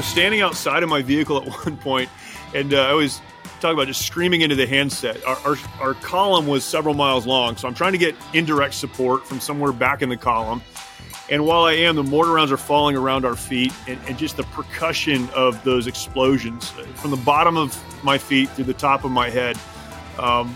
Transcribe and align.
was 0.00 0.08
standing 0.08 0.40
outside 0.40 0.82
of 0.82 0.88
my 0.88 1.02
vehicle 1.02 1.42
at 1.42 1.48
one 1.66 1.76
point, 1.76 2.08
and 2.54 2.72
uh, 2.72 2.88
I 2.88 2.94
was 2.94 3.20
talking 3.60 3.74
about 3.74 3.86
just 3.86 4.06
screaming 4.06 4.40
into 4.40 4.56
the 4.56 4.66
handset. 4.66 5.22
Our, 5.26 5.36
our, 5.44 5.56
our 5.78 5.94
column 5.94 6.46
was 6.46 6.64
several 6.64 6.94
miles 6.94 7.26
long, 7.26 7.58
so 7.58 7.68
I'm 7.68 7.74
trying 7.74 7.92
to 7.92 7.98
get 7.98 8.14
indirect 8.32 8.72
support 8.72 9.26
from 9.26 9.40
somewhere 9.40 9.72
back 9.72 10.00
in 10.00 10.08
the 10.08 10.16
column. 10.16 10.62
And 11.28 11.44
while 11.44 11.64
I 11.64 11.74
am, 11.74 11.96
the 11.96 12.02
mortar 12.02 12.32
rounds 12.32 12.50
are 12.50 12.56
falling 12.56 12.96
around 12.96 13.26
our 13.26 13.36
feet, 13.36 13.74
and, 13.86 14.00
and, 14.08 14.16
just 14.16 14.38
the 14.38 14.42
percussion 14.44 15.28
of 15.34 15.62
those 15.64 15.86
explosions 15.86 16.70
from 16.70 17.10
the 17.10 17.18
bottom 17.18 17.58
of 17.58 17.78
my 18.02 18.16
feet 18.16 18.48
through 18.48 18.64
the 18.64 18.72
top 18.72 19.04
of 19.04 19.10
my 19.10 19.28
head. 19.28 19.58
Um, 20.18 20.54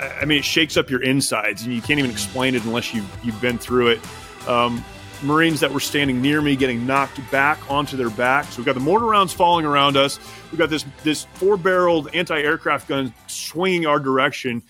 I 0.00 0.24
mean, 0.24 0.38
it 0.38 0.44
shakes 0.44 0.78
up 0.78 0.88
your 0.88 1.02
insides, 1.02 1.64
and 1.64 1.74
you 1.74 1.82
can't 1.82 1.98
even 1.98 2.10
explain 2.10 2.54
it 2.54 2.64
unless 2.64 2.94
you've, 2.94 3.10
you've 3.22 3.40
been 3.42 3.58
through 3.58 3.88
it. 3.88 4.48
Um, 4.48 4.82
Marines 5.24 5.60
that 5.60 5.72
were 5.72 5.80
standing 5.80 6.20
near 6.20 6.42
me 6.42 6.54
getting 6.54 6.86
knocked 6.86 7.18
back 7.30 7.70
onto 7.70 7.96
their 7.96 8.10
backs. 8.10 8.56
We've 8.56 8.66
got 8.66 8.74
the 8.74 8.80
mortar 8.80 9.06
rounds 9.06 9.32
falling 9.32 9.64
around 9.64 9.96
us. 9.96 10.18
We've 10.50 10.58
got 10.58 10.70
this 10.70 10.84
this 11.02 11.24
four 11.34 11.56
barreled 11.56 12.14
anti 12.14 12.38
aircraft 12.38 12.88
gun 12.88 13.14
swinging 13.26 13.86
our 13.86 13.98
direction. 13.98 14.62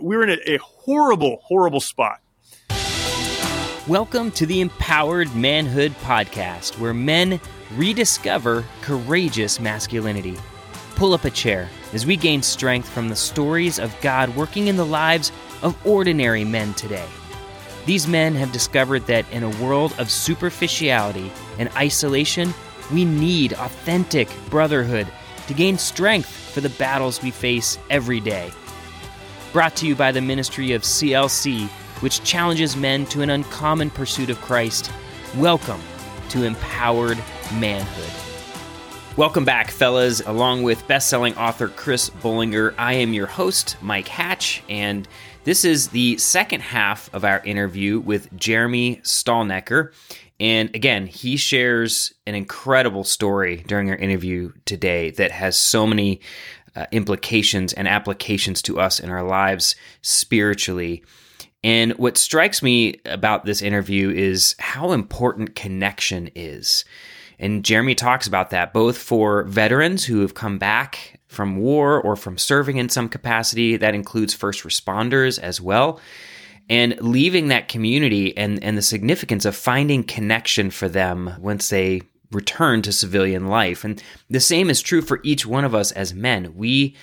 We're 0.00 0.22
in 0.22 0.30
a, 0.30 0.54
a 0.54 0.58
horrible, 0.58 1.40
horrible 1.42 1.80
spot. 1.80 2.20
Welcome 3.88 4.30
to 4.32 4.46
the 4.46 4.60
Empowered 4.60 5.34
Manhood 5.34 5.92
Podcast, 6.02 6.78
where 6.78 6.94
men 6.94 7.40
rediscover 7.74 8.64
courageous 8.82 9.58
masculinity. 9.58 10.36
Pull 10.94 11.14
up 11.14 11.24
a 11.24 11.30
chair 11.30 11.68
as 11.92 12.06
we 12.06 12.16
gain 12.16 12.42
strength 12.42 12.88
from 12.88 13.08
the 13.08 13.16
stories 13.16 13.78
of 13.78 13.98
God 14.00 14.28
working 14.36 14.68
in 14.68 14.76
the 14.76 14.86
lives 14.86 15.32
of 15.62 15.76
ordinary 15.84 16.44
men 16.44 16.74
today. 16.74 17.08
These 17.86 18.06
men 18.06 18.34
have 18.34 18.52
discovered 18.52 19.06
that 19.06 19.24
in 19.32 19.42
a 19.42 19.62
world 19.62 19.94
of 19.98 20.10
superficiality 20.10 21.32
and 21.58 21.70
isolation, 21.76 22.52
we 22.92 23.06
need 23.06 23.54
authentic 23.54 24.28
brotherhood 24.50 25.08
to 25.46 25.54
gain 25.54 25.78
strength 25.78 26.28
for 26.28 26.60
the 26.60 26.68
battles 26.68 27.22
we 27.22 27.30
face 27.30 27.78
every 27.88 28.20
day. 28.20 28.50
Brought 29.52 29.76
to 29.76 29.86
you 29.86 29.96
by 29.96 30.12
the 30.12 30.20
ministry 30.20 30.72
of 30.72 30.82
CLC, 30.82 31.68
which 32.02 32.22
challenges 32.22 32.76
men 32.76 33.06
to 33.06 33.22
an 33.22 33.30
uncommon 33.30 33.90
pursuit 33.90 34.28
of 34.28 34.40
Christ. 34.42 34.92
Welcome 35.36 35.80
to 36.28 36.44
Empowered 36.44 37.18
Manhood. 37.54 38.30
Welcome 39.16 39.44
back, 39.44 39.70
fellas. 39.70 40.20
Along 40.20 40.62
with 40.62 40.86
best-selling 40.86 41.36
author 41.36 41.68
Chris 41.68 42.10
Bolinger, 42.10 42.74
I 42.78 42.94
am 42.94 43.12
your 43.12 43.26
host, 43.26 43.76
Mike 43.82 44.06
Hatch, 44.06 44.62
and 44.68 45.08
this 45.44 45.64
is 45.64 45.88
the 45.88 46.18
second 46.18 46.60
half 46.60 47.12
of 47.14 47.24
our 47.24 47.42
interview 47.44 47.98
with 47.98 48.34
Jeremy 48.36 48.96
Stalnecker. 49.02 49.92
And 50.38 50.74
again, 50.74 51.06
he 51.06 51.36
shares 51.36 52.14
an 52.26 52.34
incredible 52.34 53.04
story 53.04 53.64
during 53.66 53.90
our 53.90 53.96
interview 53.96 54.52
today 54.64 55.10
that 55.12 55.30
has 55.30 55.56
so 55.56 55.86
many 55.86 56.20
uh, 56.76 56.86
implications 56.92 57.72
and 57.72 57.88
applications 57.88 58.62
to 58.62 58.80
us 58.80 59.00
in 59.00 59.10
our 59.10 59.22
lives 59.22 59.76
spiritually. 60.02 61.04
And 61.62 61.92
what 61.92 62.16
strikes 62.16 62.62
me 62.62 63.00
about 63.04 63.44
this 63.44 63.60
interview 63.60 64.10
is 64.10 64.54
how 64.58 64.92
important 64.92 65.54
connection 65.56 66.30
is. 66.34 66.84
And 67.38 67.64
Jeremy 67.64 67.94
talks 67.94 68.26
about 68.26 68.50
that 68.50 68.72
both 68.72 68.98
for 68.98 69.44
veterans 69.44 70.04
who 70.04 70.20
have 70.20 70.34
come 70.34 70.58
back 70.58 71.19
from 71.30 71.56
war 71.56 72.00
or 72.00 72.16
from 72.16 72.36
serving 72.36 72.76
in 72.76 72.88
some 72.88 73.08
capacity. 73.08 73.76
That 73.76 73.94
includes 73.94 74.34
first 74.34 74.64
responders 74.64 75.38
as 75.38 75.60
well. 75.60 76.00
And 76.68 77.00
leaving 77.00 77.48
that 77.48 77.68
community 77.68 78.36
and, 78.36 78.62
and 78.62 78.76
the 78.76 78.82
significance 78.82 79.44
of 79.44 79.56
finding 79.56 80.04
connection 80.04 80.70
for 80.70 80.88
them 80.88 81.34
once 81.38 81.68
they 81.68 82.02
return 82.32 82.82
to 82.82 82.92
civilian 82.92 83.48
life. 83.48 83.84
And 83.84 84.02
the 84.28 84.40
same 84.40 84.70
is 84.70 84.82
true 84.82 85.02
for 85.02 85.20
each 85.24 85.46
one 85.46 85.64
of 85.64 85.74
us 85.74 85.92
as 85.92 86.14
men. 86.14 86.54
We 86.56 86.96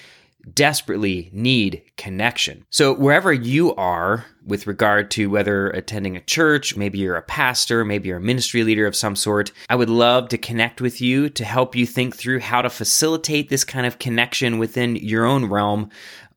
desperately 0.53 1.29
need 1.33 1.83
connection. 1.97 2.65
So, 2.69 2.93
wherever 2.93 3.33
you 3.33 3.75
are 3.75 4.25
with 4.45 4.67
regard 4.67 5.11
to 5.11 5.29
whether 5.29 5.69
attending 5.69 6.15
a 6.15 6.21
church, 6.21 6.77
maybe 6.77 6.99
you're 6.99 7.15
a 7.15 7.21
pastor, 7.21 7.83
maybe 7.83 8.09
you're 8.09 8.17
a 8.17 8.21
ministry 8.21 8.63
leader 8.63 8.87
of 8.87 8.95
some 8.95 9.15
sort, 9.15 9.51
I 9.69 9.75
would 9.75 9.89
love 9.89 10.29
to 10.29 10.37
connect 10.37 10.79
with 10.79 11.01
you 11.01 11.29
to 11.29 11.43
help 11.43 11.75
you 11.75 11.85
think 11.85 12.15
through 12.15 12.39
how 12.39 12.61
to 12.61 12.69
facilitate 12.69 13.49
this 13.49 13.65
kind 13.65 13.85
of 13.85 13.99
connection 13.99 14.57
within 14.57 14.95
your 14.95 15.25
own 15.25 15.45
realm 15.45 15.89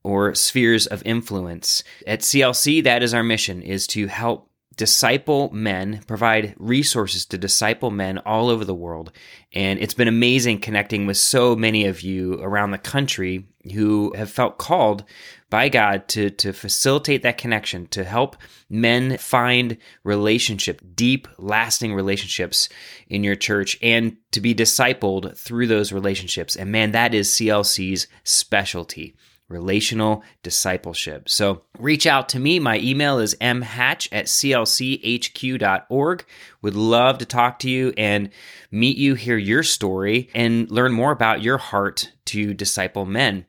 or 0.02 0.34
spheres 0.34 0.86
of 0.86 1.02
influence. 1.04 1.84
At 2.06 2.20
CLC, 2.20 2.82
that 2.84 3.02
is 3.02 3.14
our 3.14 3.22
mission 3.22 3.62
is 3.62 3.86
to 3.88 4.06
help 4.06 4.49
disciple 4.80 5.50
men, 5.52 6.00
provide 6.06 6.54
resources 6.56 7.26
to 7.26 7.36
disciple 7.36 7.90
men 7.90 8.16
all 8.16 8.48
over 8.48 8.64
the 8.64 8.74
world. 8.74 9.12
And 9.52 9.78
it's 9.78 9.92
been 9.92 10.08
amazing 10.08 10.60
connecting 10.60 11.06
with 11.06 11.18
so 11.18 11.54
many 11.54 11.84
of 11.84 12.00
you 12.00 12.40
around 12.40 12.70
the 12.70 12.78
country 12.78 13.44
who 13.74 14.10
have 14.16 14.30
felt 14.30 14.56
called 14.56 15.04
by 15.50 15.68
God 15.68 16.08
to, 16.08 16.30
to 16.30 16.54
facilitate 16.54 17.22
that 17.24 17.36
connection, 17.36 17.88
to 17.88 18.04
help 18.04 18.38
men 18.70 19.18
find 19.18 19.76
relationship, 20.02 20.80
deep, 20.94 21.28
lasting 21.36 21.92
relationships 21.92 22.70
in 23.06 23.22
your 23.22 23.36
church, 23.36 23.76
and 23.82 24.16
to 24.30 24.40
be 24.40 24.54
discipled 24.54 25.36
through 25.36 25.66
those 25.66 25.92
relationships. 25.92 26.56
And 26.56 26.72
man, 26.72 26.92
that 26.92 27.12
is 27.12 27.28
CLC's 27.28 28.06
specialty 28.24 29.14
relational 29.50 30.22
discipleship. 30.42 31.28
So 31.28 31.62
reach 31.78 32.06
out 32.06 32.30
to 32.30 32.38
me. 32.38 32.58
My 32.58 32.78
email 32.78 33.18
is 33.18 33.34
mhatch 33.40 34.08
at 34.12 34.26
clchq.org. 34.26 36.24
Would 36.62 36.76
love 36.76 37.18
to 37.18 37.26
talk 37.26 37.58
to 37.58 37.68
you 37.68 37.92
and 37.98 38.30
meet 38.70 38.96
you, 38.96 39.14
hear 39.14 39.36
your 39.36 39.62
story, 39.62 40.30
and 40.34 40.70
learn 40.70 40.92
more 40.92 41.12
about 41.12 41.42
your 41.42 41.58
heart 41.58 42.12
to 42.26 42.54
disciple 42.54 43.04
men. 43.04 43.44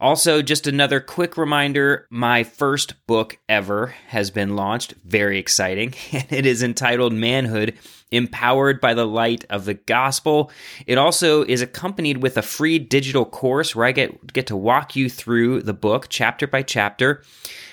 Also, 0.00 0.40
just 0.40 0.66
another 0.66 0.98
quick 0.98 1.36
reminder 1.36 2.06
my 2.08 2.42
first 2.42 2.94
book 3.06 3.38
ever 3.50 3.94
has 4.08 4.30
been 4.30 4.56
launched. 4.56 4.94
Very 5.04 5.38
exciting. 5.38 5.94
And 6.12 6.26
it 6.32 6.46
is 6.46 6.62
entitled 6.62 7.12
Manhood 7.12 7.74
Empowered 8.10 8.80
by 8.80 8.94
the 8.94 9.06
Light 9.06 9.44
of 9.50 9.66
the 9.66 9.74
Gospel. 9.74 10.50
It 10.86 10.96
also 10.96 11.44
is 11.44 11.60
accompanied 11.60 12.22
with 12.22 12.38
a 12.38 12.42
free 12.42 12.78
digital 12.78 13.26
course 13.26 13.76
where 13.76 13.86
I 13.86 13.92
get, 13.92 14.32
get 14.32 14.46
to 14.46 14.56
walk 14.56 14.96
you 14.96 15.10
through 15.10 15.62
the 15.62 15.74
book 15.74 16.06
chapter 16.08 16.46
by 16.46 16.62
chapter. 16.62 17.22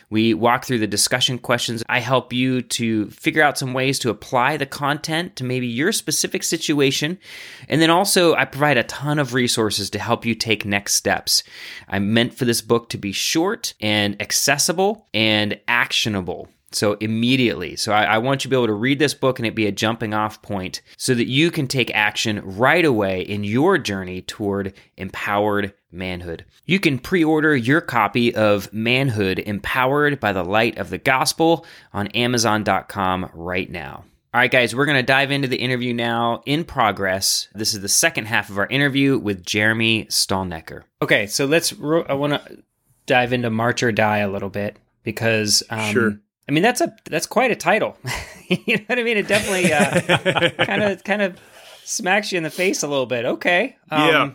We 0.10 0.34
walk 0.34 0.66
through 0.66 0.80
the 0.80 0.88
discussion 0.88 1.38
questions. 1.38 1.84
I 1.90 2.00
help 2.00 2.32
you 2.32 2.62
to 2.62 3.10
figure 3.10 3.44
out 3.44 3.58
some 3.58 3.74
ways 3.74 4.00
to 4.00 4.10
apply 4.10 4.58
the 4.58 4.66
content 4.66 5.36
to 5.38 5.44
maybe 5.44 5.68
your 5.68 5.92
specific 5.92 6.44
situation. 6.44 7.18
And 7.68 7.82
then 7.82 7.90
also, 7.90 8.34
I 8.34 8.46
provide 8.46 8.78
a 8.78 8.84
ton 8.84 9.20
of 9.20 9.34
resources 9.34 9.90
to 9.92 10.00
help 10.00 10.26
you 10.26 10.34
take 10.34 10.66
next 10.66 10.94
steps. 10.94 11.44
I 11.88 12.00
meant 12.00 12.34
for 12.34 12.46
this 12.46 12.62
book 12.62 12.90
to 12.90 12.98
be 12.98 13.12
short 13.12 13.74
and 13.82 14.22
accessible 14.22 15.08
and 15.14 15.60
actionable. 15.68 16.50
So 16.72 16.94
immediately. 17.00 17.78
So 17.78 17.94
I, 17.94 18.04
I, 18.04 18.18
want 18.18 18.44
you 18.44 18.50
to 18.50 18.50
be 18.50 18.56
able 18.58 18.68
to 18.68 18.74
read 18.74 19.00
this 19.00 19.14
book 19.14 19.40
and 19.40 19.46
it 19.46 19.56
be 19.56 19.68
a 19.68 19.72
jumping 19.72 20.14
off 20.14 20.42
point 20.42 20.82
so 20.98 21.16
that 21.16 21.28
you 21.28 21.50
can 21.50 21.66
take 21.66 21.90
action 21.96 22.42
right 22.44 22.84
away 22.84 23.22
in 23.22 23.46
your 23.46 23.78
journey 23.78 24.22
toward 24.22 24.74
empowered 24.98 25.74
manhood. 25.92 26.46
You 26.66 26.80
can 26.80 27.00
pre 27.00 27.24
order 27.24 27.56
your 27.56 27.82
copy 27.82 28.34
of 28.36 28.72
Manhood 28.74 29.40
Empowered 29.40 30.20
by 30.20 30.34
the 30.34 30.44
Light 30.44 30.78
of 30.78 30.90
the 30.90 30.98
Gospel 30.98 31.66
on 31.94 32.08
Amazon.com 32.08 33.30
right 33.34 33.70
now. 33.70 34.06
All 34.34 34.42
right, 34.42 34.52
guys, 34.52 34.76
we're 34.76 34.86
going 34.86 34.98
to 34.98 35.04
dive 35.04 35.32
into 35.32 35.48
the 35.48 35.58
interview 35.58 35.94
now 35.94 36.44
in 36.46 36.64
progress. 36.64 37.48
This 37.56 37.74
is 37.74 37.82
the 37.82 37.88
second 37.88 38.26
half 38.26 38.50
of 38.50 38.58
our 38.58 38.68
interview 38.68 39.18
with 39.18 39.46
Jeremy 39.46 40.06
Stalnecker. 40.06 40.84
Okay, 41.02 41.28
so 41.28 41.46
let's, 41.46 41.74
I 41.74 42.14
want 42.14 42.34
to 42.34 42.64
dive 43.08 43.34
into 43.34 43.50
March 43.50 43.82
or 43.82 43.92
Die 43.92 44.18
a 44.18 44.30
little 44.30 44.50
bit 44.50 44.78
because 45.04 45.64
um, 45.70 45.92
sure. 45.92 46.20
I 46.48 46.52
mean, 46.52 46.62
that's 46.62 46.82
a 46.82 46.96
that's 47.06 47.26
quite 47.26 47.52
a 47.52 47.56
title. 47.56 47.98
you 48.48 48.78
know 48.78 48.84
what 48.88 49.00
I 49.00 49.04
mean? 49.04 49.18
It 49.18 49.28
definitely 49.28 49.70
kind 50.66 50.84
of 50.84 51.04
kind 51.04 51.22
of 51.22 51.40
smacks 51.84 52.32
you 52.32 52.38
in 52.38 52.44
the 52.44 52.50
face 52.50 52.84
a 52.84 52.88
little 52.88 53.06
bit. 53.06 53.26
Okay, 53.26 53.78
um, 53.90 54.08
yeah. 54.10 54.32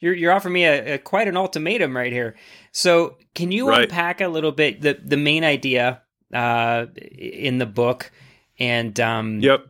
You're 0.00 0.14
you're 0.14 0.32
offering 0.32 0.54
me 0.54 0.64
a, 0.64 0.94
a, 0.94 0.98
quite 0.98 1.28
an 1.28 1.36
ultimatum 1.36 1.96
right 1.96 2.12
here. 2.12 2.36
So, 2.72 3.16
can 3.34 3.52
you 3.52 3.68
right. 3.68 3.82
unpack 3.82 4.20
a 4.20 4.28
little 4.28 4.52
bit 4.52 4.80
the 4.80 4.98
the 5.02 5.16
main 5.16 5.44
idea 5.44 6.02
uh, 6.34 6.86
in 6.96 7.58
the 7.58 7.66
book? 7.66 8.10
And 8.58 8.98
um, 9.00 9.40
yep. 9.40 9.66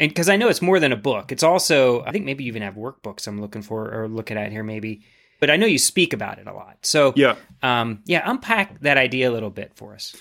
And 0.00 0.10
because 0.10 0.28
I 0.28 0.36
know 0.36 0.48
it's 0.48 0.62
more 0.62 0.78
than 0.78 0.92
a 0.92 0.96
book, 0.96 1.32
it's 1.32 1.42
also 1.42 2.02
I 2.04 2.12
think 2.12 2.24
maybe 2.24 2.44
you 2.44 2.48
even 2.48 2.62
have 2.62 2.74
workbooks. 2.74 3.26
I'm 3.26 3.40
looking 3.40 3.62
for 3.62 3.92
or 3.92 4.08
looking 4.08 4.36
at 4.36 4.52
here 4.52 4.64
maybe. 4.64 5.02
But 5.40 5.50
I 5.50 5.56
know 5.56 5.66
you 5.66 5.78
speak 5.78 6.12
about 6.12 6.40
it 6.40 6.48
a 6.48 6.52
lot. 6.52 6.78
So 6.82 7.12
yeah, 7.14 7.36
um, 7.62 8.02
yeah, 8.06 8.28
unpack 8.28 8.80
that 8.80 8.96
idea 8.96 9.30
a 9.30 9.32
little 9.32 9.50
bit 9.50 9.72
for 9.76 9.94
us. 9.94 10.16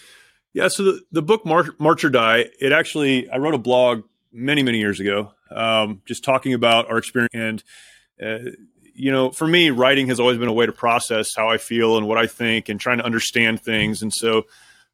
Yeah, 0.58 0.70
so 0.70 0.84
the, 0.84 1.02
the 1.12 1.22
book 1.22 1.46
March, 1.46 1.68
March 1.78 2.04
or 2.04 2.10
Die, 2.10 2.46
it 2.60 2.72
actually, 2.72 3.30
I 3.30 3.38
wrote 3.38 3.54
a 3.54 3.60
blog 3.60 4.04
many, 4.32 4.64
many 4.64 4.80
years 4.80 5.00
ago, 5.00 5.34
um, 5.52 6.02
just 6.08 6.24
talking 6.24 6.56
about 6.56 6.90
our 6.90 6.98
experience. 6.98 7.30
And, 7.32 7.64
uh, 8.20 8.50
you 8.98 9.12
know, 9.12 9.30
for 9.30 9.48
me, 9.48 9.70
writing 9.70 10.08
has 10.08 10.20
always 10.20 10.38
been 10.38 10.48
a 10.48 10.54
way 10.54 10.66
to 10.66 10.72
process 10.72 11.36
how 11.36 11.50
I 11.50 11.58
feel 11.58 11.98
and 11.98 12.08
what 12.08 12.18
I 12.18 12.28
think 12.28 12.68
and 12.68 12.80
trying 12.80 12.98
to 12.98 13.06
understand 13.06 13.62
things. 13.62 14.02
And 14.02 14.14
so 14.14 14.44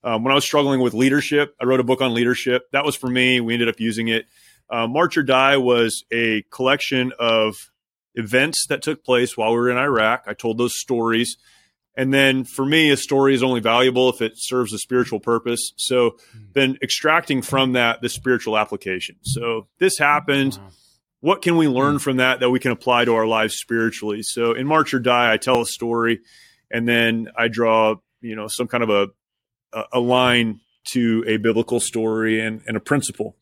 um, 0.03 0.23
when 0.23 0.31
I 0.31 0.35
was 0.35 0.43
struggling 0.43 0.81
with 0.81 0.93
leadership, 0.93 1.55
I 1.61 1.65
wrote 1.65 1.79
a 1.79 1.83
book 1.83 2.01
on 2.01 2.13
leadership. 2.13 2.69
That 2.71 2.83
was 2.85 2.95
for 2.95 3.07
me. 3.07 3.39
We 3.39 3.53
ended 3.53 3.69
up 3.69 3.79
using 3.79 4.09
it. 4.09 4.25
Uh, 4.69 4.87
March 4.87 5.17
or 5.17 5.23
Die 5.23 5.57
was 5.57 6.03
a 6.11 6.43
collection 6.51 7.13
of 7.17 7.71
events 8.15 8.67
that 8.67 8.81
took 8.81 9.03
place 9.03 9.37
while 9.37 9.51
we 9.51 9.57
were 9.57 9.69
in 9.69 9.77
Iraq. 9.77 10.23
I 10.27 10.33
told 10.33 10.57
those 10.57 10.77
stories. 10.79 11.37
And 11.95 12.13
then 12.13 12.43
for 12.43 12.65
me, 12.65 12.89
a 12.89 12.97
story 12.97 13.35
is 13.35 13.43
only 13.43 13.61
valuable 13.61 14.09
if 14.09 14.21
it 14.21 14.33
serves 14.35 14.73
a 14.73 14.79
spiritual 14.79 15.19
purpose. 15.19 15.73
So 15.77 16.17
then 16.53 16.77
extracting 16.81 17.41
from 17.41 17.73
that 17.73 18.01
the 18.01 18.09
spiritual 18.09 18.57
application. 18.57 19.17
So 19.21 19.67
this 19.79 19.97
happened. 19.97 20.57
What 21.23 21.41
can 21.41 21.55
we 21.55 21.69
learn 21.69 21.93
hmm. 21.93 21.97
from 21.99 22.17
that 22.17 22.41
that 22.41 22.49
we 22.49 22.59
can 22.59 22.71
apply 22.71 23.05
to 23.05 23.15
our 23.15 23.25
lives 23.25 23.55
spiritually? 23.55 24.23
So 24.23 24.51
in 24.51 24.67
March 24.67 24.93
or 24.93 24.99
Die, 24.99 25.31
I 25.31 25.37
tell 25.37 25.61
a 25.61 25.65
story 25.65 26.19
and 26.69 26.85
then 26.85 27.29
I 27.33 27.47
draw, 27.47 27.95
you 28.19 28.35
know, 28.35 28.49
some 28.49 28.67
kind 28.67 28.83
of 28.83 28.89
a, 28.89 29.07
a 29.93 30.01
line 30.01 30.59
to 30.87 31.23
a 31.25 31.37
biblical 31.37 31.79
story 31.79 32.41
and, 32.41 32.61
and 32.67 32.75
a 32.75 32.81
principle. 32.81 33.37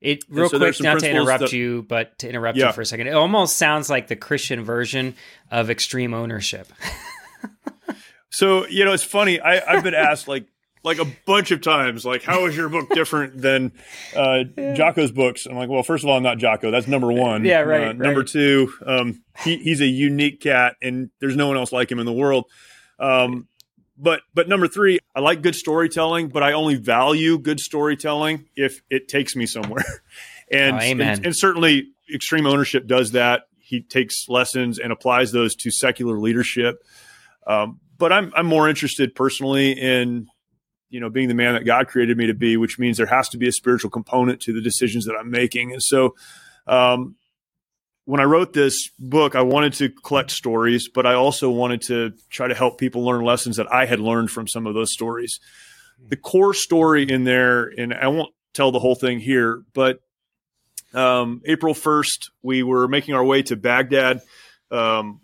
It 0.00 0.24
real 0.28 0.48
so 0.48 0.58
quick, 0.58 0.80
not 0.80 0.98
to 0.98 1.08
interrupt 1.08 1.42
that, 1.42 1.52
you, 1.52 1.84
but 1.88 2.18
to 2.18 2.28
interrupt 2.28 2.58
yeah. 2.58 2.66
you 2.66 2.72
for 2.72 2.80
a 2.80 2.86
second. 2.86 3.06
It 3.06 3.14
almost 3.14 3.56
sounds 3.56 3.88
like 3.88 4.08
the 4.08 4.16
Christian 4.16 4.64
version 4.64 5.14
of 5.48 5.70
extreme 5.70 6.14
ownership. 6.14 6.72
so 8.30 8.66
you 8.66 8.84
know, 8.84 8.92
it's 8.92 9.04
funny. 9.04 9.38
I, 9.38 9.62
I've 9.64 9.84
been 9.84 9.94
asked 9.94 10.26
like 10.26 10.48
like 10.84 10.98
a 10.98 11.06
bunch 11.26 11.50
of 11.50 11.60
times, 11.60 12.04
like, 12.04 12.22
how 12.22 12.46
is 12.46 12.56
your 12.56 12.68
book 12.68 12.88
different 12.90 13.40
than 13.40 13.72
uh, 14.16 14.44
Jocko's 14.74 15.12
books? 15.12 15.46
I'm 15.46 15.56
like, 15.56 15.68
well, 15.68 15.82
first 15.82 16.04
of 16.04 16.10
all, 16.10 16.16
I'm 16.16 16.22
not 16.22 16.38
Jocko. 16.38 16.70
That's 16.70 16.88
number 16.88 17.12
one. 17.12 17.44
Yeah, 17.44 17.60
right. 17.60 17.82
Uh, 17.82 17.86
right. 17.86 17.96
Number 17.96 18.24
two, 18.24 18.72
um, 18.84 19.22
he, 19.44 19.58
he's 19.58 19.80
a 19.80 19.86
unique 19.86 20.40
cat, 20.40 20.76
and 20.82 21.10
there's 21.20 21.36
no 21.36 21.46
one 21.46 21.56
else 21.56 21.72
like 21.72 21.90
him 21.90 21.98
in 21.98 22.06
the 22.06 22.12
world. 22.12 22.46
Um, 22.98 23.48
but 23.96 24.22
but 24.34 24.48
number 24.48 24.66
three, 24.66 24.98
I 25.14 25.20
like 25.20 25.42
good 25.42 25.54
storytelling, 25.54 26.28
but 26.28 26.42
I 26.42 26.52
only 26.52 26.74
value 26.74 27.38
good 27.38 27.60
storytelling 27.60 28.46
if 28.56 28.82
it 28.90 29.08
takes 29.08 29.36
me 29.36 29.46
somewhere. 29.46 29.84
and, 30.50 30.76
oh, 30.76 30.80
amen. 30.80 31.08
and 31.08 31.26
and 31.26 31.36
certainly 31.36 31.88
extreme 32.12 32.46
ownership 32.46 32.86
does 32.86 33.12
that. 33.12 33.42
He 33.60 33.82
takes 33.82 34.28
lessons 34.28 34.78
and 34.78 34.92
applies 34.92 35.30
those 35.30 35.54
to 35.56 35.70
secular 35.70 36.18
leadership. 36.18 36.82
Um, 37.46 37.80
but 37.96 38.12
I'm 38.12 38.32
I'm 38.34 38.46
more 38.46 38.68
interested 38.68 39.14
personally 39.14 39.72
in 39.72 40.26
you 40.92 41.00
know 41.00 41.08
being 41.08 41.28
the 41.28 41.34
man 41.34 41.54
that 41.54 41.64
God 41.64 41.88
created 41.88 42.16
me 42.16 42.26
to 42.26 42.34
be, 42.34 42.56
which 42.56 42.78
means 42.78 42.98
there 42.98 43.06
has 43.06 43.28
to 43.30 43.38
be 43.38 43.48
a 43.48 43.52
spiritual 43.52 43.90
component 43.90 44.40
to 44.42 44.52
the 44.52 44.60
decisions 44.60 45.06
that 45.06 45.16
I'm 45.18 45.30
making. 45.30 45.72
And 45.72 45.82
so 45.82 46.14
um, 46.66 47.16
when 48.04 48.20
I 48.20 48.24
wrote 48.24 48.52
this 48.52 48.90
book, 48.98 49.34
I 49.34 49.42
wanted 49.42 49.72
to 49.74 49.88
collect 49.88 50.30
stories, 50.30 50.88
but 50.88 51.06
I 51.06 51.14
also 51.14 51.50
wanted 51.50 51.80
to 51.82 52.12
try 52.28 52.46
to 52.46 52.54
help 52.54 52.78
people 52.78 53.04
learn 53.04 53.24
lessons 53.24 53.56
that 53.56 53.72
I 53.72 53.86
had 53.86 54.00
learned 54.00 54.30
from 54.30 54.46
some 54.46 54.66
of 54.66 54.74
those 54.74 54.92
stories. 54.92 55.40
The 56.08 56.16
core 56.16 56.52
story 56.52 57.08
in 57.08 57.24
there, 57.24 57.64
and 57.66 57.94
I 57.94 58.08
won't 58.08 58.34
tell 58.52 58.70
the 58.70 58.80
whole 58.80 58.94
thing 58.96 59.18
here, 59.18 59.62
but 59.72 60.00
um, 60.92 61.40
April 61.46 61.74
1st, 61.74 62.30
we 62.42 62.62
were 62.62 62.86
making 62.86 63.14
our 63.14 63.24
way 63.24 63.42
to 63.44 63.56
Baghdad. 63.56 64.20
Um, 64.70 65.20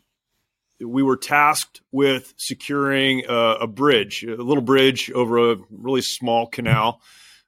we 0.81 1.03
were 1.03 1.17
tasked 1.17 1.81
with 1.91 2.35
securing 2.37 3.25
a, 3.29 3.57
a, 3.63 3.67
bridge, 3.67 4.23
a 4.25 4.37
little 4.37 4.63
bridge 4.63 5.11
over 5.11 5.53
a 5.53 5.57
really 5.71 6.03
small 6.03 6.47
canal. 6.47 7.01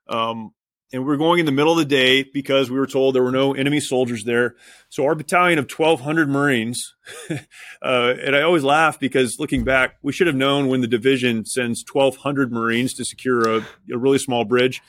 Um, 0.08 0.52
and 0.92 1.02
we 1.02 1.06
were 1.06 1.16
going 1.16 1.38
in 1.38 1.46
the 1.46 1.52
middle 1.52 1.72
of 1.72 1.78
the 1.78 1.84
day 1.84 2.24
because 2.24 2.68
we 2.68 2.78
were 2.78 2.86
told 2.86 3.14
there 3.14 3.22
were 3.22 3.30
no 3.30 3.54
enemy 3.54 3.78
soldiers 3.78 4.24
there. 4.24 4.56
So 4.88 5.04
our 5.04 5.14
battalion 5.14 5.60
of 5.60 5.70
1,200 5.70 6.28
Marines, 6.28 6.94
uh, 7.30 7.36
and 7.82 8.34
I 8.34 8.42
always 8.42 8.64
laugh 8.64 8.98
because 8.98 9.38
looking 9.38 9.62
back, 9.62 9.96
we 10.02 10.12
should 10.12 10.26
have 10.26 10.34
known 10.34 10.66
when 10.66 10.80
the 10.80 10.88
division 10.88 11.44
sends 11.44 11.84
1,200 11.92 12.50
Marines 12.50 12.94
to 12.94 13.04
secure 13.04 13.58
a, 13.58 13.66
a 13.92 13.98
really 13.98 14.18
small 14.18 14.44
bridge. 14.44 14.82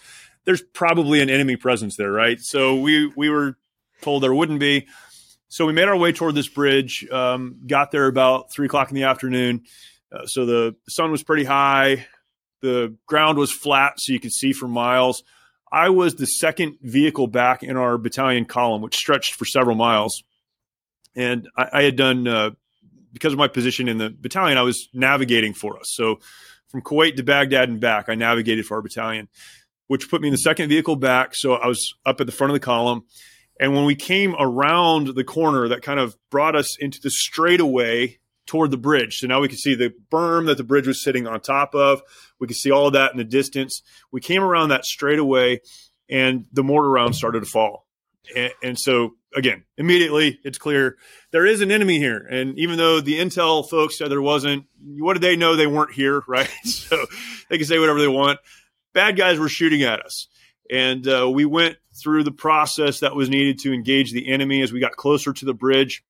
There's 0.46 0.64
probably 0.74 1.22
an 1.22 1.30
enemy 1.30 1.56
presence 1.56 1.98
there, 1.98 2.12
right? 2.12 2.40
So 2.42 2.80
we 2.80 3.12
we 3.16 3.30
were 3.30 3.58
told 4.02 4.24
there 4.24 4.34
wouldn't 4.34 4.60
be. 4.60 4.88
So 5.52 5.66
we 5.66 5.74
made 5.74 5.88
our 5.88 5.98
way 5.98 6.14
toward 6.14 6.34
this 6.34 6.48
bridge. 6.48 7.06
Um, 7.12 7.60
got 7.68 7.92
there 7.92 8.08
about 8.08 8.52
three 8.52 8.68
o'clock 8.68 8.90
in 8.90 8.96
the 8.96 9.04
afternoon. 9.04 9.66
Uh, 10.12 10.26
so 10.26 10.46
the 10.46 10.76
sun 10.90 11.12
was 11.12 11.24
pretty 11.24 11.44
high. 11.44 12.08
The 12.62 12.96
ground 13.06 13.38
was 13.38 13.52
flat, 13.52 14.00
so 14.00 14.14
you 14.14 14.20
could 14.20 14.32
see 14.32 14.54
for 14.54 14.68
miles 14.68 15.24
I 15.72 15.90
was 15.90 16.16
the 16.16 16.26
second 16.26 16.78
vehicle 16.82 17.28
back 17.28 17.64
in 17.64 17.78
our 17.78 17.98
battalion 17.98 18.46
column, 18.46 18.82
which 18.82 18.96
stretched 18.96 19.36
for 19.36 19.46
several 19.46 19.76
miles. 19.76 20.24
And 21.16 21.48
I, 21.58 21.70
I 21.74 21.84
had 21.84 21.96
done, 21.96 22.28
uh, 22.28 22.52
because 23.14 23.32
of 23.32 23.40
my 23.40 23.48
position 23.48 23.88
in 23.88 23.98
the 23.98 24.10
battalion, 24.10 24.58
I 24.58 24.64
was 24.64 24.90
navigating 24.94 25.54
for 25.54 25.80
us. 25.80 25.94
So 25.94 26.20
from 26.68 26.82
Kuwait 26.82 27.16
to 27.16 27.24
Baghdad 27.24 27.70
and 27.70 27.80
back, 27.80 28.10
I 28.10 28.16
navigated 28.16 28.66
for 28.66 28.76
our 28.76 28.82
battalion, 28.82 29.30
which 29.88 30.10
put 30.10 30.22
me 30.22 30.28
in 30.28 30.34
the 30.34 30.40
second 30.40 30.68
vehicle 30.68 30.98
back. 30.98 31.36
So 31.36 31.54
I 31.54 31.68
was 31.68 31.94
up 32.06 32.20
at 32.20 32.26
the 32.26 32.34
front 32.34 32.52
of 32.52 32.56
the 32.56 32.66
column. 32.66 33.06
And 33.62 33.76
when 33.76 33.86
we 33.86 33.96
came 33.96 34.36
around 34.40 35.10
the 35.10 35.24
corner, 35.24 35.68
that 35.68 35.84
kind 35.84 36.00
of 36.00 36.18
brought 36.32 36.56
us 36.56 36.78
into 36.80 37.00
the 37.00 37.12
straightaway 37.12 38.18
toward 38.48 38.72
the 38.72 38.78
bridge. 38.78 39.20
So 39.20 39.28
now 39.28 39.40
we 39.40 39.50
can 39.50 39.58
see 39.58 39.76
the 39.76 39.94
berm 40.12 40.48
that 40.48 40.58
the 40.58 40.64
bridge 40.64 40.88
was 40.88 41.04
sitting 41.04 41.28
on 41.28 41.40
top 41.42 41.76
of. 41.76 42.02
We 42.40 42.48
could 42.48 42.58
see 42.58 42.72
all 42.72 42.88
of 42.88 42.94
that 42.94 43.12
in 43.12 43.20
the 43.20 43.24
distance. 43.24 43.84
We 44.12 44.20
came 44.20 44.44
around 44.44 44.70
that 44.70 44.84
straightaway, 44.84 45.62
and 46.10 46.48
the 46.52 46.64
mortar 46.64 46.90
rounds 46.90 47.20
started 47.20 47.42
to 47.42 47.46
fall. 47.46 47.86
And, 48.36 48.52
and, 48.64 48.80
so, 48.80 49.12
again, 49.36 49.64
immediately 49.78 50.40
it's 50.44 50.58
clear 50.58 50.98
there 51.32 51.46
is 51.46 51.62
an 51.62 51.72
enemy 51.72 52.00
here. 52.00 52.18
And 52.18 52.58
even 52.58 52.80
though 52.80 53.00
the 53.00 53.20
intel 53.20 53.70
folks 53.70 53.96
said 53.96 54.10
there 54.10 54.22
wasn't, 54.24 54.66
what 54.98 55.14
did 55.14 55.22
they 55.22 55.36
know? 55.36 55.56
They 55.56 55.68
weren't 55.68 55.94
here, 55.94 56.24
right? 56.28 56.50
so 56.64 57.06
they 57.50 57.58
can 57.58 57.68
say 57.68 57.78
whatever 57.78 58.00
they 58.00 58.08
want. 58.08 58.40
Bad 58.94 59.18
guys 59.18 59.38
were 59.38 59.50
shooting 59.50 59.84
at 59.84 60.04
us. 60.04 60.28
And 60.70 61.08
uh, 61.08 61.30
we 61.30 61.46
went 61.46 61.78
through 61.94 62.24
the 62.24 62.32
process 62.32 63.02
that 63.02 63.16
was 63.16 63.30
needed 63.30 63.60
to 63.60 63.74
engage 63.74 64.12
the 64.12 64.32
enemy 64.32 64.62
as 64.62 64.72
we 64.72 64.80
got 64.80 64.94
closer 64.94 65.34
to 65.34 65.46
the 65.46 65.54
bridge. 65.54 66.04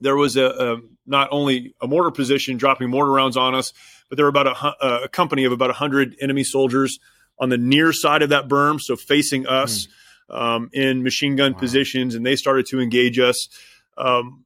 There 0.00 0.16
was 0.16 0.36
a, 0.36 0.46
a 0.46 0.76
not 1.06 1.28
only 1.30 1.74
a 1.80 1.86
mortar 1.86 2.10
position 2.10 2.56
dropping 2.56 2.90
mortar 2.90 3.10
rounds 3.10 3.36
on 3.36 3.54
us, 3.54 3.72
but 4.08 4.16
there 4.16 4.24
were 4.24 4.30
about 4.30 4.46
a, 4.46 5.04
a 5.04 5.08
company 5.08 5.44
of 5.44 5.52
about 5.52 5.68
100 5.68 6.16
enemy 6.20 6.44
soldiers 6.44 6.98
on 7.38 7.48
the 7.48 7.58
near 7.58 7.92
side 7.92 8.22
of 8.22 8.28
that 8.28 8.48
berm, 8.48 8.80
so 8.80 8.96
facing 8.96 9.46
us 9.46 9.88
mm. 10.30 10.36
um, 10.38 10.70
in 10.72 11.02
machine 11.02 11.36
gun 11.36 11.52
wow. 11.52 11.58
positions, 11.58 12.14
and 12.14 12.24
they 12.24 12.36
started 12.36 12.66
to 12.66 12.80
engage 12.80 13.18
us. 13.18 13.48
Um, 13.96 14.44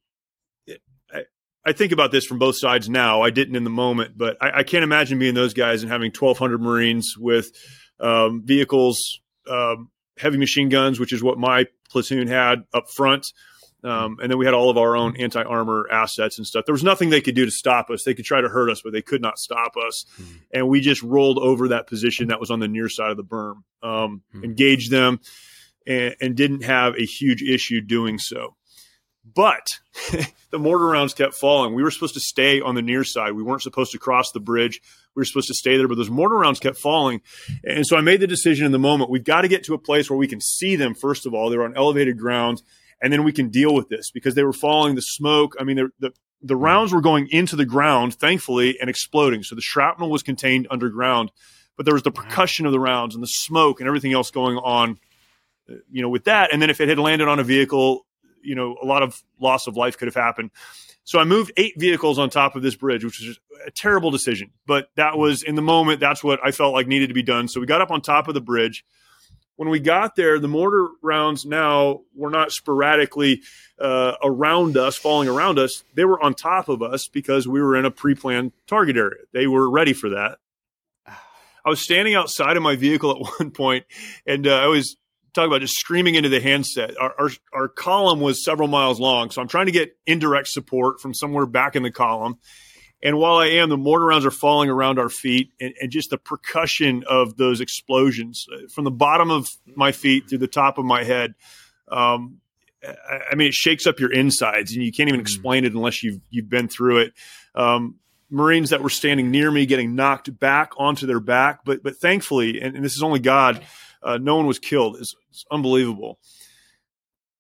I, 1.13 1.25
I, 1.67 1.73
think 1.73 1.93
about 1.93 2.13
this 2.13 2.25
from 2.25 2.39
both 2.39 2.57
sides 2.57 2.89
now. 2.89 3.23
I 3.23 3.31
didn't 3.31 3.57
in 3.57 3.65
the 3.65 3.71
moment, 3.71 4.17
but 4.17 4.37
I, 4.41 4.61
I 4.61 4.63
can't 4.63 4.85
imagine 4.85 5.19
being 5.19 5.35
those 5.35 5.55
guys 5.55 5.83
and 5.83 5.91
having 5.91 6.13
1,200 6.13 6.61
Marines 6.61 7.17
with 7.19 7.51
um, 8.01 8.43
vehicles, 8.45 9.21
um, 9.51 9.91
heavy 10.19 10.39
machine 10.39 10.69
guns, 10.69 11.01
which 11.01 11.13
is 11.13 11.23
what 11.23 11.39
my 11.39 11.67
platoon 11.91 12.29
had 12.29 12.65
up 12.73 12.91
front. 12.91 13.27
Um, 13.83 14.17
and 14.23 14.31
then 14.31 14.39
we 14.39 14.47
had 14.47 14.55
all 14.55 14.71
of 14.71 14.79
our 14.79 14.97
own 14.97 15.15
anti 15.19 15.43
armor 15.43 15.87
assets 15.93 16.39
and 16.39 16.47
stuff. 16.47 16.65
There 16.65 16.73
was 16.73 16.83
nothing 16.83 17.11
they 17.11 17.21
could 17.21 17.35
do 17.35 17.45
to 17.45 17.51
stop 17.51 17.91
us. 17.91 18.03
They 18.03 18.15
could 18.15 18.25
try 18.25 18.41
to 18.41 18.49
hurt 18.49 18.71
us, 18.71 18.81
but 18.83 18.95
they 18.95 19.03
could 19.03 19.21
not 19.21 19.39
stop 19.39 19.75
us. 19.77 20.07
Mm-hmm. 20.19 20.35
And 20.53 20.69
we 20.69 20.81
just 20.81 21.03
rolled 21.03 21.39
over 21.39 21.69
that 21.69 21.87
position 21.87 22.29
that 22.29 22.41
was 22.41 22.51
on 22.51 22.61
the 22.61 22.69
near 22.69 22.89
side 22.89 23.11
of 23.11 23.19
the 23.19 23.25
berm, 23.25 23.57
um, 23.83 24.23
mm-hmm. 24.35 24.45
engaged 24.45 24.91
them, 24.91 25.21
and, 25.87 26.17
and, 26.19 26.35
didn't 26.35 26.65
have 26.65 26.95
a 26.95 27.05
huge 27.05 27.43
issue 27.43 27.83
doing 27.83 28.19
so. 28.19 28.57
But 29.25 29.81
the 30.51 30.59
mortar 30.59 30.87
rounds 30.87 31.15
kept 31.15 31.35
falling. 31.35 31.75
We 31.75 31.83
were 31.83 31.91
supposed 31.91 32.15
to 32.15 32.21
stay 32.21 32.61
on 32.61 32.75
the 32.75 32.83
near 32.83 33.05
side. 33.05 33.33
We 33.33 33.43
weren't 33.43 33.63
supposed 33.63 33.93
to 33.93 33.99
cross 33.99 34.33
the 34.33 34.41
bridge. 34.41 34.81
We 35.15 35.21
were 35.21 35.25
supposed 35.25 35.49
to 35.49 35.55
stay 35.55 35.77
there, 35.77 35.89
but 35.89 35.97
those 35.97 36.11
mortar 36.11 36.37
rounds 36.37 36.61
kept 36.61 36.77
falling. 36.77 37.23
And 37.65 37.87
so 37.87 37.97
I 37.97 38.01
made 38.01 38.21
the 38.21 38.27
decision 38.27 38.67
in 38.67 38.73
the 38.73 38.79
moment 38.79 39.11
we've 39.11 39.25
got 39.25 39.43
to 39.43 39.49
get 39.49 39.65
to 39.65 39.75
a 39.75 39.79
place 39.79 40.11
where 40.11 40.19
we 40.19 40.29
can 40.29 40.41
see 40.41 40.77
them, 40.77 40.95
first 40.95 41.27
of 41.27 41.35
all. 41.35 41.49
They 41.49 41.57
were 41.57 41.65
on 41.65 41.77
elevated 41.77 42.19
ground 42.19 42.63
and 43.05 43.13
then 43.13 43.23
we 43.23 43.33
can 43.33 43.51
deal 43.51 43.75
with 43.75 43.89
this 43.89 44.11
because 44.11 44.35
they 44.35 44.45
were 44.45 44.53
falling. 44.53 44.95
the 44.95 45.03
smoke. 45.03 45.57
I 45.61 45.65
mean, 45.65 45.91
the 45.99 46.13
the 46.43 46.57
rounds 46.57 46.93
were 46.93 47.01
going 47.01 47.29
into 47.31 47.57
the 47.57 47.65
ground, 47.65 48.15
thankfully, 48.15 48.79
and 48.81 48.91
exploding. 48.91 49.43
So 49.43 49.55
the 49.55 49.63
shrapnel 49.63 50.11
was 50.11 50.23
contained 50.23 50.67
underground, 50.71 51.31
but 51.77 51.87
there 51.87 51.95
was 51.95 52.03
the 52.03 52.11
percussion 52.11 52.67
of 52.67 52.73
the 52.73 52.81
rounds 52.81 53.15
and 53.15 53.23
the 53.23 53.29
smoke 53.29 53.81
and 53.81 53.87
everything 53.87 54.13
else 54.13 54.31
going 54.31 54.59
on, 54.59 54.99
uh, 55.71 55.77
you 55.91 56.03
know, 56.03 56.11
with 56.11 56.25
that. 56.25 56.53
And 56.53 56.61
then 56.61 56.69
if 56.69 56.83
it 56.83 56.89
had 56.89 56.99
landed 56.99 57.29
on 57.29 57.39
a 57.39 57.45
vehicle, 57.45 58.07
you 58.45 58.55
know, 58.55 58.77
a 58.83 58.87
lot 58.87 59.03
of 59.03 59.23
loss 59.41 59.67
of 59.67 59.77
life 59.77 59.99
could 59.99 60.07
have 60.07 60.15
happened. 60.15 60.51
So 61.05 61.19
I 61.19 61.25
moved 61.25 61.53
eight 61.57 61.75
vehicles 61.77 62.19
on 62.19 62.31
top 62.31 62.57
of 62.57 62.63
this 62.63 62.77
bridge, 62.77 63.05
which 63.05 63.21
was 63.21 63.39
a 63.67 63.71
terrible 63.71 64.11
decision, 64.11 64.51
but 64.67 64.89
that 64.97 65.19
was 65.19 65.43
in 65.43 65.55
the 65.55 65.63
moment. 65.63 66.01
That's 66.01 66.25
what 66.25 66.41
I 66.43 66.51
felt 66.51 66.73
like 66.73 66.87
needed 66.87 67.09
to 67.09 67.15
be 67.15 67.23
done. 67.23 67.49
So 67.49 67.61
we 67.61 67.67
got 67.67 67.83
up 67.83 67.91
on 67.91 68.01
top 68.01 68.29
of 68.29 68.35
the 68.35 68.41
bridge 68.41 68.85
when 69.57 69.69
we 69.69 69.79
got 69.79 70.17
there, 70.17 70.39
the 70.39 70.49
mortar 70.49 70.89
rounds 71.01 71.45
now 71.45 72.01
were 72.15 72.31
not 72.31 72.51
sporadically 72.51 73.43
uh, 73.79 74.15
around 74.23 74.77
us, 74.77 74.97
falling 74.97 75.29
around 75.29 75.59
us. 75.59 75.85
They 75.95 76.05
were 76.05 76.23
on 76.23 76.35
top 76.35 76.69
of 76.69 76.83
us 76.83 77.09
because 77.09 77.47
we 77.47 77.63
were 77.63 77.77
in 77.77 77.85
a 77.85 77.91
pre 77.91 78.15
planned 78.15 78.53
target 78.67 78.97
area. 78.97 79.23
They 79.33 79.47
were 79.47 79.71
ready 79.71 79.93
for 79.93 80.11
that. 80.11 80.39
I 81.07 81.71
was 81.71 81.81
standing 81.81 82.15
outside 82.15 82.57
of 82.57 82.63
my 82.63 82.77
vehicle 82.77 83.11
at 83.11 83.33
one 83.41 83.51
point, 83.51 83.87
and 84.27 84.47
uh, 84.47 84.57
I 84.57 84.67
was 84.67 84.97
talking 85.35 85.51
about 85.51 85.61
just 85.61 85.77
screaming 85.77 86.15
into 86.15 86.29
the 86.29 86.41
handset. 86.41 86.97
Our, 86.99 87.15
our, 87.19 87.31
our 87.53 87.69
column 87.69 88.21
was 88.21 88.45
several 88.45 88.69
miles 88.69 89.01
long, 89.01 89.31
so 89.31 89.43
I'm 89.43 89.49
trying 89.49 89.67
to 89.67 89.73
get 89.73 89.97
indirect 90.07 90.49
support 90.49 91.01
from 91.01 91.13
somewhere 91.13 91.47
back 91.47 91.77
in 91.77 91.83
the 91.83 91.91
column. 91.91 92.39
And 93.03 93.19
while 93.19 93.37
I 93.37 93.49
am, 93.49 93.69
the 93.69 93.77
mortar 93.77 94.07
rounds 94.07 94.25
are 94.25 94.31
falling 94.31 94.71
around 94.71 94.99
our 94.99 95.11
feet, 95.11 95.51
and, 95.61 95.75
and, 95.81 95.91
just 95.91 96.09
the 96.09 96.17
percussion 96.17 97.05
of 97.07 97.37
those 97.37 97.61
explosions 97.61 98.47
uh, 98.51 98.67
from 98.73 98.85
the 98.85 98.91
bottom 98.91 99.31
of 99.31 99.51
my 99.67 99.93
feet 99.93 100.29
through 100.29 100.39
the 100.39 100.49
top 100.49 100.79
of 100.79 100.87
my 100.87 101.05
head. 101.05 101.35
Um, 101.89 102.41
I 103.31 103.35
mean, 103.35 103.49
it 103.49 103.55
shakes 103.55 103.87
up 103.87 104.01
your 104.01 104.13
insides, 104.13 104.73
and 104.73 104.83
you 104.83 104.93
can't 104.93 105.09
even 105.09 105.21
mm. 105.21 105.25
explain 105.25 105.65
it 105.65 105.75
unless 105.75 106.03
you've 106.03 106.21
you've 106.31 106.49
been 106.49 106.69
through 106.69 106.99
it. 106.99 107.13
Um, 107.55 107.97
Marines 108.31 108.71
that 108.71 108.83
were 108.83 108.91
standing 108.91 109.31
near 109.31 109.51
me 109.51 109.67
getting 109.67 109.95
knocked 109.95 110.39
back 110.39 110.73
onto 110.79 111.07
their 111.07 111.21
back, 111.21 111.65
but 111.65 111.83
but 111.83 111.97
thankfully, 111.97 112.61
and, 112.61 112.75
and 112.75 112.85
this 112.85 112.97
is 112.97 113.03
only 113.03 113.21
God, 113.21 113.63
uh, 114.05 114.19
no 114.19 114.37
one 114.37 114.47
was 114.47 114.59
killed. 114.59 114.97
It's, 115.01 115.15
it's, 115.31 115.45
unbelievable. 115.51 116.19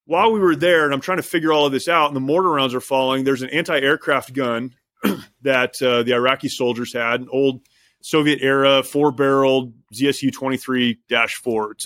While 0.06 0.32
we 0.32 0.40
were 0.40 0.56
there, 0.56 0.84
and 0.84 0.92
I'm 0.92 1.00
trying 1.00 1.18
to 1.18 1.22
figure 1.22 1.52
all 1.52 1.66
of 1.66 1.72
this 1.72 1.88
out, 1.88 2.08
and 2.08 2.16
the 2.16 2.20
mortar 2.20 2.50
rounds 2.50 2.74
are 2.74 2.80
falling. 2.80 3.24
There's 3.24 3.42
an 3.42 3.50
anti-aircraft 3.50 4.32
gun 4.32 4.74
that 5.42 5.80
uh, 5.80 6.02
the 6.02 6.14
Iraqi 6.14 6.48
soldiers 6.48 6.92
had, 6.92 7.22
an 7.22 7.28
old 7.30 7.62
Soviet 8.02 8.40
era 8.42 8.82
four 8.82 9.12
barreled 9.12 9.72
ZSU 9.94 10.32
23 10.32 10.98
4. 11.42 11.76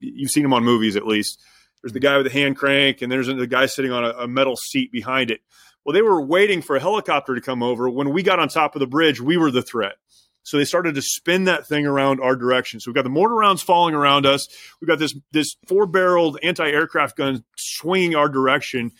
You've 0.00 0.30
seen 0.30 0.42
them 0.42 0.54
on 0.54 0.64
movies 0.64 0.96
at 0.96 1.06
least. 1.06 1.42
There's 1.82 1.92
the 1.92 2.00
guy 2.00 2.16
with 2.16 2.26
the 2.26 2.32
hand 2.32 2.56
crank, 2.56 3.02
and 3.02 3.12
there's 3.12 3.26
the 3.26 3.46
guy 3.46 3.66
sitting 3.66 3.92
on 3.92 4.04
a, 4.04 4.10
a 4.10 4.28
metal 4.28 4.56
seat 4.56 4.90
behind 4.90 5.30
it. 5.30 5.40
Well, 5.84 5.92
they 5.92 6.02
were 6.02 6.20
waiting 6.20 6.62
for 6.62 6.76
a 6.76 6.80
helicopter 6.80 7.34
to 7.34 7.40
come 7.40 7.62
over. 7.62 7.88
When 7.88 8.10
we 8.10 8.22
got 8.22 8.40
on 8.40 8.48
top 8.48 8.74
of 8.74 8.80
the 8.80 8.86
bridge, 8.86 9.20
we 9.20 9.36
were 9.36 9.50
the 9.50 9.62
threat. 9.62 9.96
So 10.46 10.56
they 10.56 10.64
started 10.64 10.94
to 10.94 11.02
spin 11.02 11.44
that 11.44 11.66
thing 11.66 11.86
around 11.86 12.20
our 12.20 12.36
direction. 12.36 12.80
So 12.80 12.90
we've 12.90 12.94
got 12.94 13.04
the 13.04 13.10
mortar 13.10 13.34
rounds 13.34 13.62
falling 13.62 13.94
around 13.94 14.26
us. 14.26 14.48
We've 14.80 14.88
got 14.88 14.98
this 14.98 15.14
this 15.32 15.56
four 15.66 15.86
barreled 15.86 16.38
anti 16.42 16.66
aircraft 16.66 17.16
gun 17.16 17.44
swinging 17.56 18.14
our 18.14 18.28
direction. 18.28 18.92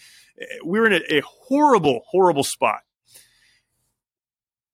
We 0.64 0.80
were 0.80 0.86
in 0.86 0.92
a, 0.92 1.18
a 1.18 1.22
horrible, 1.22 2.02
horrible 2.10 2.44
spot 2.44 2.80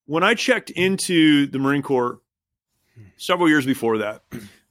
when 0.05 0.23
I 0.23 0.33
checked 0.33 0.69
into 0.69 1.47
the 1.47 1.59
Marine 1.59 1.81
Corps 1.81 2.19
several 3.17 3.49
years 3.49 3.65
before 3.65 3.99
that, 3.99 4.21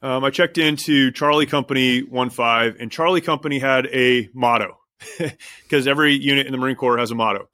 um, 0.01 0.23
I 0.23 0.29
checked 0.29 0.57
into 0.57 1.11
Charlie 1.11 1.45
Company 1.45 2.01
1 2.01 2.29
5, 2.29 2.77
and 2.79 2.91
Charlie 2.91 3.21
Company 3.21 3.59
had 3.59 3.87
a 3.87 4.29
motto 4.33 4.79
because 5.63 5.87
every 5.87 6.13
unit 6.13 6.45
in 6.45 6.51
the 6.51 6.57
Marine 6.57 6.75
Corps 6.75 6.97
has 6.97 7.11
a 7.11 7.15
motto. 7.15 7.49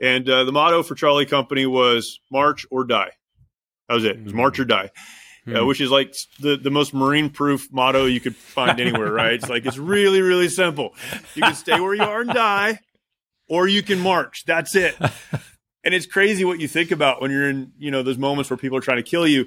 And 0.00 0.28
uh, 0.28 0.44
the 0.44 0.52
motto 0.52 0.82
for 0.82 0.94
Charlie 0.94 1.26
Company 1.26 1.66
was 1.66 2.20
march 2.30 2.66
or 2.70 2.84
die. 2.84 3.10
That 3.88 3.94
was 3.94 4.04
it. 4.04 4.16
It 4.16 4.24
was 4.24 4.34
march 4.34 4.58
or 4.58 4.64
die. 4.64 4.90
Uh, 5.46 5.60
hmm. 5.60 5.66
which 5.66 5.82
is 5.82 5.90
like 5.90 6.14
the, 6.40 6.56
the 6.56 6.70
most 6.70 6.94
marine 6.94 7.28
proof 7.28 7.70
motto 7.70 8.06
you 8.06 8.18
could 8.18 8.34
find 8.34 8.80
anywhere, 8.80 9.12
right? 9.12 9.34
It's 9.34 9.50
like, 9.50 9.66
it's 9.66 9.76
really, 9.76 10.22
really 10.22 10.48
simple. 10.48 10.94
You 11.34 11.42
can 11.42 11.54
stay 11.54 11.78
where 11.78 11.92
you 11.92 12.02
are 12.02 12.22
and 12.22 12.30
die, 12.30 12.78
or 13.46 13.68
you 13.68 13.82
can 13.82 14.00
march. 14.00 14.44
That's 14.46 14.74
it 14.74 14.96
and 15.84 15.94
it's 15.94 16.06
crazy 16.06 16.44
what 16.44 16.58
you 16.58 16.66
think 16.66 16.90
about 16.90 17.20
when 17.20 17.30
you're 17.30 17.48
in 17.48 17.72
you 17.78 17.90
know 17.90 18.02
those 18.02 18.18
moments 18.18 18.50
where 18.50 18.56
people 18.56 18.78
are 18.78 18.82
trying 18.82 18.96
to 18.96 19.02
kill 19.02 19.26
you 19.26 19.46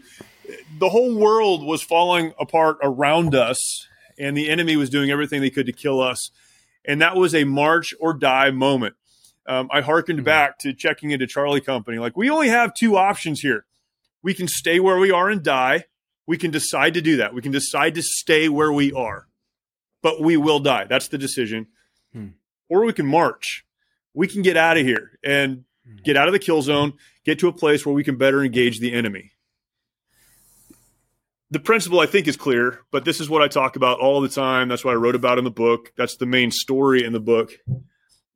the 0.80 0.90
whole 0.90 1.16
world 1.16 1.66
was 1.66 1.82
falling 1.82 2.34
apart 2.40 2.78
around 2.82 3.36
us 3.36 3.88
and 4.18 4.38
the 4.38 4.50
enemy 4.50 4.76
was 4.76 4.90
doing 4.90 5.10
everything 5.10 5.42
they 5.42 5.50
could 5.50 5.66
to 5.66 5.74
kill 5.74 6.00
us 6.00 6.32
and 6.86 7.02
that 7.02 7.16
was 7.16 7.36
a 7.36 7.44
march 7.44 7.94
or 8.00 8.14
die 8.14 8.52
moment 8.52 8.96
um, 9.48 9.68
i 9.72 9.82
hearkened 9.82 10.20
mm-hmm. 10.20 10.26
back 10.26 10.60
to 10.60 10.74
checking 10.74 11.12
into 11.12 11.28
charlie 11.28 11.62
company 11.62 11.98
like 11.98 12.16
we 12.16 12.30
only 12.30 12.50
have 12.50 12.74
two 12.74 12.96
options 12.96 13.42
here 13.42 13.66
we 14.24 14.34
can 14.34 14.48
stay 14.48 14.80
where 14.80 14.98
we 14.98 15.12
are 15.12 15.30
and 15.30 15.44
die 15.44 15.86
we 16.26 16.38
can 16.38 16.52
decide 16.52 16.94
to 16.94 17.02
do 17.02 17.18
that 17.18 17.34
we 17.34 17.42
can 17.42 17.52
decide 17.52 17.96
to 17.96 18.02
stay 18.02 18.50
where 18.50 18.72
we 18.72 18.92
are 18.94 19.28
but 20.02 20.22
we 20.22 20.38
will 20.38 20.60
die 20.60 20.86
that's 20.86 21.08
the 21.08 21.18
decision 21.18 21.68
hmm. 22.14 22.30
or 22.70 22.86
we 22.86 22.94
can 22.94 23.06
march 23.06 23.66
we 24.14 24.28
can 24.28 24.42
get 24.42 24.58
out 24.58 24.78
of 24.78 24.86
here 24.86 25.20
and 25.24 25.64
get 26.04 26.18
out 26.18 26.28
of 26.28 26.34
the 26.34 26.40
kill 26.40 26.62
zone, 26.62 26.94
get 27.24 27.40
to 27.40 27.48
a 27.48 27.54
place 27.54 27.86
where 27.86 27.94
we 27.94 28.04
can 28.04 28.18
better 28.18 28.44
engage 28.44 28.80
the 28.80 28.94
enemy. 28.94 29.32
The 31.50 31.60
principle 31.60 32.00
I 32.00 32.08
think 32.08 32.28
is 32.28 32.36
clear, 32.36 32.82
but 32.92 33.06
this 33.06 33.22
is 33.22 33.30
what 33.30 33.42
I 33.42 33.48
talk 33.48 33.76
about 33.76 34.00
all 34.00 34.20
the 34.20 34.28
time. 34.28 34.68
That's 34.68 34.84
what 34.84 34.92
I 34.92 34.96
wrote 34.96 35.16
about 35.16 35.38
in 35.38 35.46
the 35.46 35.52
book. 35.52 35.94
That's 35.96 36.18
the 36.18 36.26
main 36.26 36.52
story 36.52 37.06
in 37.06 37.14
the 37.14 37.20
book. 37.20 37.54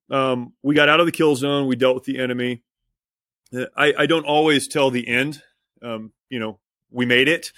Um, 0.10 0.54
we 0.62 0.76
got 0.76 0.88
out 0.88 1.00
of 1.00 1.08
the 1.08 1.12
kill 1.12 1.36
zone. 1.36 1.68
We 1.68 1.76
dealt 1.76 1.96
with 1.96 2.06
the 2.06 2.20
enemy. 2.20 2.62
I, 3.76 3.94
I 3.98 4.06
don't 4.06 4.26
always 4.26 4.68
tell 4.68 4.92
the 4.92 5.08
end. 5.08 5.42
Um, 5.82 6.12
you 6.30 6.40
know, 6.40 6.60
we 6.92 7.06
made 7.06 7.28
it. 7.28 7.52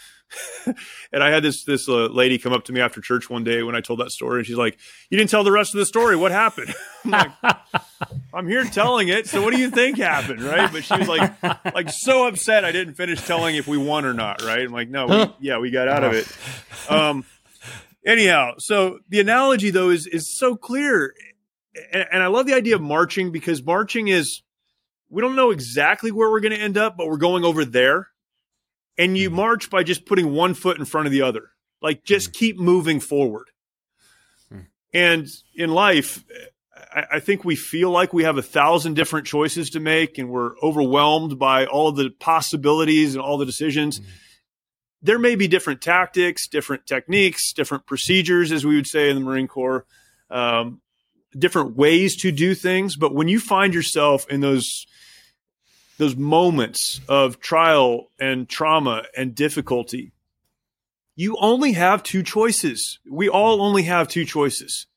and 1.11 1.23
I 1.23 1.29
had 1.29 1.43
this 1.43 1.63
this 1.63 1.87
uh, 1.87 2.07
lady 2.07 2.37
come 2.37 2.53
up 2.53 2.65
to 2.65 2.73
me 2.73 2.81
after 2.81 3.01
church 3.01 3.29
one 3.29 3.43
day 3.43 3.63
when 3.63 3.75
I 3.75 3.81
told 3.81 3.99
that 3.99 4.11
story, 4.11 4.39
and 4.39 4.47
she's 4.47 4.57
like, 4.57 4.79
"You 5.09 5.17
didn't 5.17 5.29
tell 5.29 5.43
the 5.43 5.51
rest 5.51 5.75
of 5.75 5.79
the 5.79 5.85
story. 5.85 6.15
What 6.15 6.31
happened?" 6.31 6.73
I'm 7.05 7.11
like, 7.11 7.31
"I'm 8.33 8.47
here 8.47 8.63
telling 8.63 9.09
it. 9.09 9.27
So 9.27 9.41
what 9.41 9.53
do 9.53 9.59
you 9.59 9.69
think 9.69 9.97
happened, 9.97 10.41
right?" 10.41 10.71
But 10.71 10.85
she 10.85 10.97
was 10.97 11.07
like, 11.07 11.43
like 11.73 11.89
so 11.89 12.27
upset 12.27 12.65
I 12.65 12.71
didn't 12.71 12.95
finish 12.95 13.21
telling 13.21 13.55
if 13.55 13.67
we 13.67 13.77
won 13.77 14.05
or 14.05 14.13
not, 14.13 14.41
right? 14.41 14.61
I'm 14.61 14.71
like, 14.71 14.89
"No, 14.89 15.05
we, 15.05 15.47
yeah, 15.47 15.59
we 15.59 15.69
got 15.69 15.87
out 15.87 16.03
of 16.03 16.13
it." 16.13 16.27
Um, 16.89 17.25
anyhow, 18.05 18.53
so 18.57 18.99
the 19.09 19.19
analogy 19.19 19.69
though 19.69 19.89
is 19.89 20.07
is 20.07 20.35
so 20.35 20.55
clear, 20.55 21.13
and, 21.91 22.07
and 22.11 22.23
I 22.23 22.27
love 22.27 22.47
the 22.47 22.55
idea 22.55 22.75
of 22.75 22.81
marching 22.81 23.31
because 23.31 23.61
marching 23.61 24.07
is 24.07 24.41
we 25.09 25.21
don't 25.21 25.35
know 25.35 25.51
exactly 25.51 26.11
where 26.11 26.31
we're 26.31 26.39
going 26.39 26.55
to 26.55 26.61
end 26.61 26.77
up, 26.77 26.97
but 26.97 27.07
we're 27.07 27.17
going 27.17 27.43
over 27.43 27.65
there 27.65 28.07
and 28.97 29.17
you 29.17 29.29
mm-hmm. 29.29 29.37
march 29.37 29.69
by 29.69 29.83
just 29.83 30.05
putting 30.05 30.31
one 30.31 30.53
foot 30.53 30.77
in 30.77 30.85
front 30.85 31.07
of 31.07 31.11
the 31.11 31.21
other. 31.21 31.49
Like 31.81 32.03
just 32.03 32.29
mm. 32.29 32.33
keep 32.33 32.59
moving 32.59 32.99
forward. 32.99 33.47
Mm. 34.51 34.67
And 34.93 35.27
in 35.55 35.69
life, 35.69 36.23
I, 36.93 37.03
I, 37.13 37.19
think 37.19 37.43
we 37.43 37.55
feel 37.55 37.89
like 37.89 38.13
we 38.13 38.23
have 38.23 38.37
a 38.37 38.41
thousand 38.41 38.93
different 38.93 39.27
choices 39.27 39.71
to 39.71 39.79
make 39.79 40.17
and 40.17 40.29
we're 40.29 40.57
overwhelmed 40.59 41.37
by 41.37 41.65
all 41.65 41.91
the 41.91 42.09
possibilities 42.19 43.15
and 43.15 43.21
all 43.21 43.37
the 43.37 43.45
decisions. 43.45 43.99
Mm. 43.99 44.05
There 45.01 45.19
may 45.19 45.35
be 45.35 45.49
different 45.49 45.81
tactics, 45.81 46.47
different 46.47 46.85
techniques, 46.85 47.51
different 47.51 47.85
procedures, 47.85 48.53
as 48.53 48.65
we 48.65 48.75
would 48.75 48.87
say 48.87 49.09
in 49.09 49.15
the 49.15 49.21
Marine 49.21 49.49
Corps, 49.49 49.85
um, 50.29 50.79
different 51.37 51.75
ways 51.75 52.15
to 52.21 52.31
do 52.31 52.55
things. 52.55 52.95
But 52.95 53.13
when 53.13 53.27
you 53.27 53.41
find 53.41 53.73
yourself 53.73 54.25
in 54.29 54.39
those 54.39 54.85
those 56.03 56.15
moments 56.17 56.99
of 57.07 57.39
trial 57.39 58.11
and 58.19 58.49
trauma 58.49 59.03
and 59.15 59.33
difficulty, 59.33 60.11
you 61.15 61.37
only 61.39 61.71
have 61.73 62.03
two 62.03 62.23
choices. 62.23 62.99
We 63.09 63.29
all 63.29 63.61
only 63.61 63.83
have 63.83 64.09
two 64.09 64.25
choices. 64.25 64.87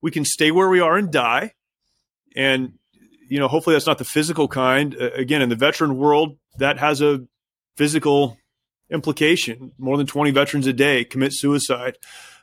We 0.00 0.10
can 0.10 0.24
stay 0.24 0.50
where 0.50 0.68
we 0.68 0.80
are 0.80 0.96
and 0.96 1.12
die. 1.12 1.52
And, 2.34 2.78
you 3.28 3.38
know, 3.38 3.46
hopefully 3.46 3.74
that's 3.74 3.86
not 3.86 3.98
the 3.98 4.04
physical 4.04 4.48
kind. 4.48 4.96
Uh, 5.00 5.10
again, 5.12 5.42
in 5.42 5.48
the 5.48 5.54
veteran 5.54 5.96
world, 5.96 6.38
that 6.58 6.78
has 6.78 7.00
a 7.00 7.24
physical 7.76 8.36
implication. 8.90 9.72
More 9.78 9.96
than 9.96 10.06
20 10.08 10.32
veterans 10.32 10.66
a 10.66 10.72
day 10.72 11.04
commit 11.04 11.32
suicide. 11.34 11.98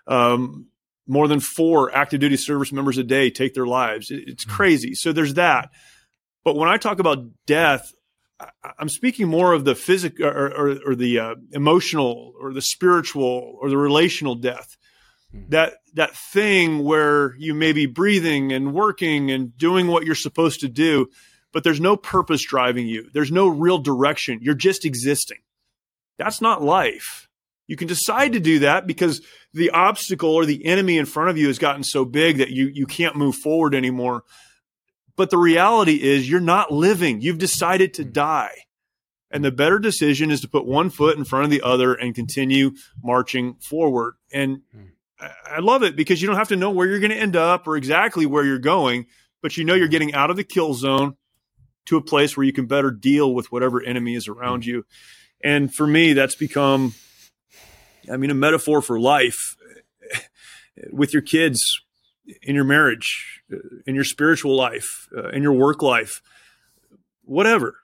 Um, 0.07 0.67
more 1.05 1.27
than 1.27 1.41
four 1.41 1.93
active 1.93 2.21
duty 2.21 2.37
service 2.37 2.71
members 2.71 2.97
a 2.97 3.03
day 3.03 3.29
take 3.29 3.55
their 3.55 3.67
lives. 3.67 4.09
It's 4.09 4.45
hmm. 4.45 4.51
crazy. 4.51 4.93
So 4.93 5.11
there's 5.11 5.33
that. 5.33 5.69
But 6.43 6.55
when 6.55 6.69
I 6.69 6.77
talk 6.77 6.99
about 6.99 7.25
death, 7.45 7.91
I'm 8.77 8.89
speaking 8.89 9.27
more 9.27 9.53
of 9.53 9.65
the 9.65 9.75
physical 9.75 10.25
or, 10.25 10.47
or, 10.47 10.77
or, 10.87 10.95
the 10.95 11.19
uh, 11.19 11.35
emotional 11.51 12.33
or 12.39 12.53
the 12.53 12.61
spiritual 12.61 13.57
or 13.61 13.69
the 13.69 13.77
relational 13.77 14.35
death. 14.35 14.77
Mm-hmm. 15.35 15.49
That 15.49 15.73
that 15.95 16.15
thing 16.15 16.83
where 16.83 17.35
you 17.37 17.53
may 17.53 17.73
be 17.73 17.85
breathing 17.85 18.53
and 18.53 18.73
working 18.73 19.29
and 19.29 19.55
doing 19.57 19.87
what 19.87 20.05
you're 20.05 20.15
supposed 20.15 20.61
to 20.61 20.69
do, 20.69 21.07
but 21.51 21.63
there's 21.63 21.81
no 21.81 21.97
purpose 21.97 22.43
driving 22.45 22.87
you. 22.87 23.09
There's 23.13 23.31
no 23.31 23.47
real 23.47 23.77
direction. 23.77 24.39
You're 24.41 24.55
just 24.55 24.85
existing. 24.85 25.39
That's 26.17 26.41
not 26.41 26.63
life. 26.63 27.27
You 27.67 27.75
can 27.75 27.87
decide 27.87 28.33
to 28.33 28.39
do 28.39 28.59
that 28.59 28.87
because 28.87 29.21
the 29.53 29.69
obstacle 29.71 30.33
or 30.33 30.45
the 30.45 30.65
enemy 30.65 30.97
in 30.97 31.05
front 31.05 31.29
of 31.29 31.37
you 31.37 31.47
has 31.47 31.59
gotten 31.59 31.83
so 31.83 32.05
big 32.05 32.37
that 32.37 32.49
you 32.49 32.67
you 32.73 32.85
can't 32.85 33.15
move 33.15 33.35
forward 33.35 33.75
anymore. 33.75 34.23
But 35.19 35.31
the 35.31 35.37
reality 35.37 36.01
is 36.01 36.29
you're 36.29 36.39
not 36.39 36.71
living. 36.71 37.19
You've 37.19 37.39
decided 37.39 37.93
to 37.95 38.03
hmm. 38.03 38.11
die. 38.13 38.55
And 39.29 39.43
the 39.43 39.51
better 39.51 39.77
decision 39.77 40.31
is 40.31 40.39
to 40.41 40.47
put 40.47 40.65
one 40.65 40.89
foot 40.89 41.17
in 41.17 41.25
front 41.25 41.43
of 41.43 41.51
the 41.51 41.61
other 41.61 41.93
and 41.93 42.15
continue 42.15 42.71
marching 43.03 43.55
forward. 43.55 44.13
And 44.31 44.61
hmm. 44.73 44.85
I 45.19 45.59
love 45.59 45.83
it 45.83 45.97
because 45.97 46.21
you 46.21 46.27
don't 46.29 46.37
have 46.37 46.47
to 46.47 46.55
know 46.55 46.71
where 46.71 46.87
you're 46.87 47.01
going 47.01 47.11
to 47.11 47.17
end 47.17 47.35
up 47.35 47.67
or 47.67 47.75
exactly 47.75 48.25
where 48.25 48.45
you're 48.45 48.59
going, 48.59 49.07
but 49.41 49.57
you 49.57 49.65
know 49.65 49.73
you're 49.73 49.87
hmm. 49.87 49.91
getting 49.91 50.13
out 50.13 50.29
of 50.29 50.37
the 50.37 50.45
kill 50.45 50.73
zone 50.73 51.17
to 51.87 51.97
a 51.97 52.01
place 52.01 52.37
where 52.37 52.45
you 52.45 52.53
can 52.53 52.65
better 52.65 52.89
deal 52.89 53.35
with 53.35 53.51
whatever 53.51 53.83
enemy 53.83 54.15
is 54.15 54.29
around 54.29 54.65
you. 54.65 54.85
And 55.43 55.73
for 55.75 55.85
me, 55.85 56.13
that's 56.13 56.35
become, 56.35 56.93
I 58.09 58.15
mean, 58.15 58.31
a 58.31 58.35
metaphor 58.35 58.81
for 58.81 58.97
life 58.97 59.57
with 60.93 61.11
your 61.11 61.23
kids, 61.23 61.81
in 62.41 62.55
your 62.55 62.63
marriage, 62.63 63.41
in 63.85 63.95
your 63.95 64.03
spiritual 64.03 64.55
life, 64.55 65.07
uh, 65.15 65.29
in 65.29 65.43
your 65.43 65.53
work 65.53 65.81
life, 65.81 66.21
whatever. 67.23 67.75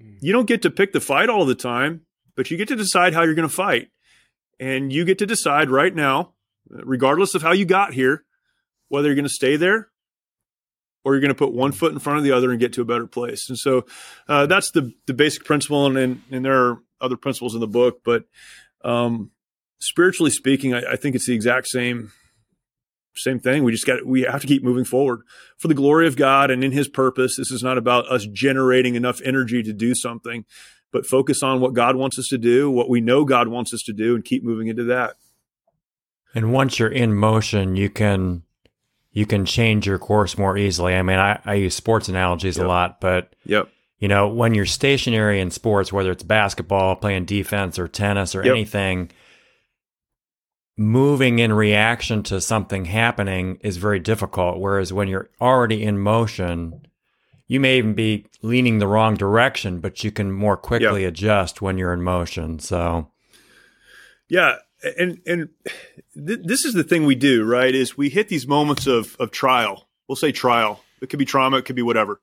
Hmm. 0.00 0.16
You 0.20 0.32
don't 0.32 0.46
get 0.46 0.62
to 0.62 0.70
pick 0.70 0.92
the 0.92 1.00
fight 1.00 1.28
all 1.28 1.44
the 1.44 1.54
time, 1.54 2.02
but 2.36 2.50
you 2.50 2.56
get 2.56 2.68
to 2.68 2.76
decide 2.76 3.14
how 3.14 3.22
you're 3.22 3.34
going 3.34 3.48
to 3.48 3.54
fight. 3.54 3.88
And 4.60 4.92
you 4.92 5.04
get 5.04 5.18
to 5.18 5.26
decide 5.26 5.70
right 5.70 5.94
now, 5.94 6.34
regardless 6.68 7.34
of 7.34 7.42
how 7.42 7.52
you 7.52 7.64
got 7.64 7.94
here, 7.94 8.24
whether 8.88 9.08
you're 9.08 9.16
going 9.16 9.24
to 9.24 9.28
stay 9.28 9.56
there 9.56 9.88
or 11.04 11.14
you're 11.14 11.20
going 11.20 11.30
to 11.30 11.34
put 11.34 11.52
one 11.52 11.72
foot 11.72 11.92
in 11.92 11.98
front 11.98 12.18
of 12.18 12.24
the 12.24 12.32
other 12.32 12.50
and 12.50 12.60
get 12.60 12.72
to 12.74 12.82
a 12.82 12.84
better 12.84 13.06
place. 13.06 13.48
And 13.48 13.58
so 13.58 13.86
uh, 14.28 14.46
that's 14.46 14.70
the 14.70 14.92
the 15.06 15.14
basic 15.14 15.44
principle, 15.44 15.86
and, 15.86 15.98
and, 15.98 16.22
and 16.30 16.44
there 16.44 16.68
are 16.68 16.78
other 17.00 17.16
principles 17.16 17.54
in 17.54 17.60
the 17.60 17.66
book, 17.66 18.02
but 18.04 18.24
um, 18.84 19.30
spiritually 19.80 20.30
speaking, 20.30 20.74
I, 20.74 20.92
I, 20.92 20.96
think 20.96 21.14
it's 21.14 21.26
the 21.26 21.34
exact 21.34 21.66
same 21.68 22.12
same 23.14 23.38
thing. 23.38 23.64
We 23.64 23.72
just 23.72 23.86
got 23.86 24.04
we 24.06 24.22
have 24.22 24.40
to 24.40 24.46
keep 24.46 24.62
moving 24.64 24.84
forward 24.84 25.22
for 25.58 25.68
the 25.68 25.74
glory 25.74 26.06
of 26.06 26.16
God 26.16 26.50
and 26.50 26.62
in 26.64 26.72
His 26.72 26.88
purpose. 26.88 27.36
This 27.36 27.50
is 27.50 27.62
not 27.62 27.78
about 27.78 28.06
us 28.10 28.26
generating 28.26 28.94
enough 28.94 29.20
energy 29.24 29.62
to 29.62 29.72
do 29.72 29.94
something, 29.94 30.44
but 30.92 31.06
focus 31.06 31.42
on 31.42 31.60
what 31.60 31.74
God 31.74 31.96
wants 31.96 32.18
us 32.18 32.28
to 32.28 32.38
do, 32.38 32.70
what 32.70 32.88
we 32.88 33.00
know 33.00 33.24
God 33.24 33.48
wants 33.48 33.72
us 33.74 33.82
to 33.84 33.92
do, 33.92 34.14
and 34.14 34.24
keep 34.24 34.42
moving 34.44 34.68
into 34.68 34.84
that. 34.84 35.16
And 36.34 36.52
once 36.52 36.78
you're 36.78 36.88
in 36.88 37.14
motion, 37.14 37.76
you 37.76 37.90
can 37.90 38.42
you 39.14 39.26
can 39.26 39.44
change 39.44 39.86
your 39.86 39.98
course 39.98 40.38
more 40.38 40.56
easily. 40.56 40.94
I 40.94 41.02
mean, 41.02 41.18
I, 41.18 41.38
I 41.44 41.54
use 41.54 41.74
sports 41.74 42.08
analogies 42.08 42.56
Yep. 42.56 42.64
a 42.64 42.68
lot, 42.68 43.00
but 43.00 43.34
Yep. 43.44 43.68
you 43.98 44.08
know, 44.08 44.26
when 44.28 44.54
you're 44.54 44.64
stationary 44.64 45.38
in 45.38 45.50
sports, 45.50 45.92
whether 45.92 46.10
it's 46.10 46.22
basketball, 46.22 46.96
playing 46.96 47.26
defense, 47.26 47.78
or 47.78 47.88
tennis, 47.88 48.34
or 48.34 48.42
Yep. 48.42 48.50
anything, 48.50 49.10
moving 50.76 51.38
in 51.38 51.52
reaction 51.52 52.22
to 52.24 52.40
something 52.40 52.86
happening 52.86 53.58
is 53.62 53.76
very 53.76 53.98
difficult. 54.00 54.58
Whereas 54.58 54.92
when 54.92 55.08
you're 55.08 55.28
already 55.40 55.82
in 55.82 55.98
motion, 55.98 56.86
you 57.46 57.60
may 57.60 57.78
even 57.78 57.94
be 57.94 58.26
leaning 58.40 58.78
the 58.78 58.86
wrong 58.86 59.14
direction, 59.14 59.80
but 59.80 60.02
you 60.02 60.10
can 60.10 60.32
more 60.32 60.56
quickly 60.56 61.04
adjust 61.04 61.60
when 61.60 61.76
you're 61.78 61.92
in 61.92 62.02
motion. 62.02 62.58
So, 62.58 63.10
Yeah, 64.28 64.56
and 64.98 65.20
and 65.26 65.48
th- 66.14 66.40
this 66.42 66.64
is 66.64 66.72
the 66.74 66.84
thing 66.84 67.04
we 67.04 67.14
do, 67.14 67.44
right? 67.44 67.74
Is 67.74 67.96
we 67.96 68.08
hit 68.08 68.28
these 68.28 68.46
moments 68.48 68.86
of 68.86 69.14
of 69.20 69.30
trial. 69.30 69.86
We'll 70.08 70.16
say 70.16 70.32
trial. 70.32 70.82
It 71.02 71.08
could 71.10 71.18
be 71.18 71.24
trauma. 71.26 71.58
It 71.58 71.64
could 71.66 71.76
be 71.76 71.82
whatever. 71.82 72.20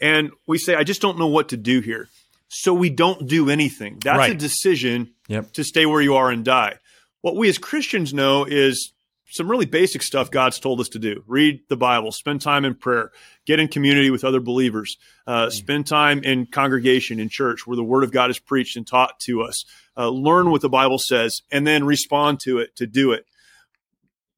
And 0.00 0.32
we 0.46 0.58
say, 0.58 0.74
I 0.74 0.82
just 0.84 1.00
don't 1.02 1.18
know 1.18 1.26
what 1.26 1.50
to 1.50 1.56
do 1.56 1.80
here. 1.80 2.08
So 2.48 2.72
we 2.74 2.90
don't 2.90 3.28
do 3.28 3.48
anything. 3.50 3.98
That's 4.02 4.32
a 4.32 4.34
decision 4.34 5.10
Yep. 5.28 5.52
to 5.52 5.62
stay 5.64 5.86
where 5.86 6.00
you 6.00 6.14
are 6.16 6.30
and 6.30 6.44
die. 6.44 6.76
What 7.22 7.36
we 7.36 7.48
as 7.48 7.58
Christians 7.58 8.14
know 8.14 8.44
is 8.44 8.92
some 9.30 9.48
really 9.48 9.66
basic 9.66 10.02
stuff 10.02 10.30
God's 10.30 10.58
told 10.58 10.80
us 10.80 10.88
to 10.90 10.98
do. 10.98 11.22
Read 11.26 11.62
the 11.68 11.76
Bible, 11.76 12.10
spend 12.10 12.40
time 12.40 12.64
in 12.64 12.74
prayer, 12.74 13.12
get 13.46 13.60
in 13.60 13.68
community 13.68 14.10
with 14.10 14.24
other 14.24 14.40
believers, 14.40 14.98
uh, 15.26 15.50
spend 15.50 15.86
time 15.86 16.24
in 16.24 16.46
congregation 16.46 17.20
in 17.20 17.28
church 17.28 17.66
where 17.66 17.76
the 17.76 17.84
Word 17.84 18.02
of 18.02 18.10
God 18.10 18.30
is 18.30 18.38
preached 18.38 18.76
and 18.76 18.86
taught 18.86 19.20
to 19.20 19.42
us. 19.42 19.64
Uh, 19.96 20.08
learn 20.08 20.50
what 20.50 20.62
the 20.62 20.68
Bible 20.68 20.98
says 20.98 21.42
and 21.50 21.66
then 21.66 21.84
respond 21.84 22.40
to 22.40 22.58
it 22.58 22.74
to 22.76 22.86
do 22.86 23.12
it. 23.12 23.24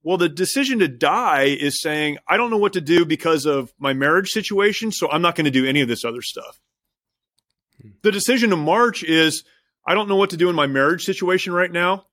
Well, 0.02 0.18
the 0.18 0.28
decision 0.28 0.80
to 0.80 0.88
die 0.88 1.44
is 1.44 1.80
saying, 1.80 2.18
I 2.28 2.36
don't 2.36 2.50
know 2.50 2.58
what 2.58 2.72
to 2.72 2.80
do 2.80 3.04
because 3.04 3.46
of 3.46 3.72
my 3.78 3.92
marriage 3.92 4.30
situation, 4.30 4.90
so 4.90 5.08
I'm 5.10 5.22
not 5.22 5.36
going 5.36 5.44
to 5.44 5.50
do 5.50 5.64
any 5.64 5.80
of 5.80 5.88
this 5.88 6.04
other 6.04 6.22
stuff. 6.22 6.60
The 8.02 8.12
decision 8.12 8.50
to 8.50 8.56
march 8.56 9.04
is, 9.04 9.44
I 9.86 9.94
don't 9.94 10.08
know 10.08 10.16
what 10.16 10.30
to 10.30 10.36
do 10.36 10.50
in 10.50 10.56
my 10.56 10.66
marriage 10.66 11.04
situation 11.04 11.52
right 11.52 11.70
now, 11.70 12.06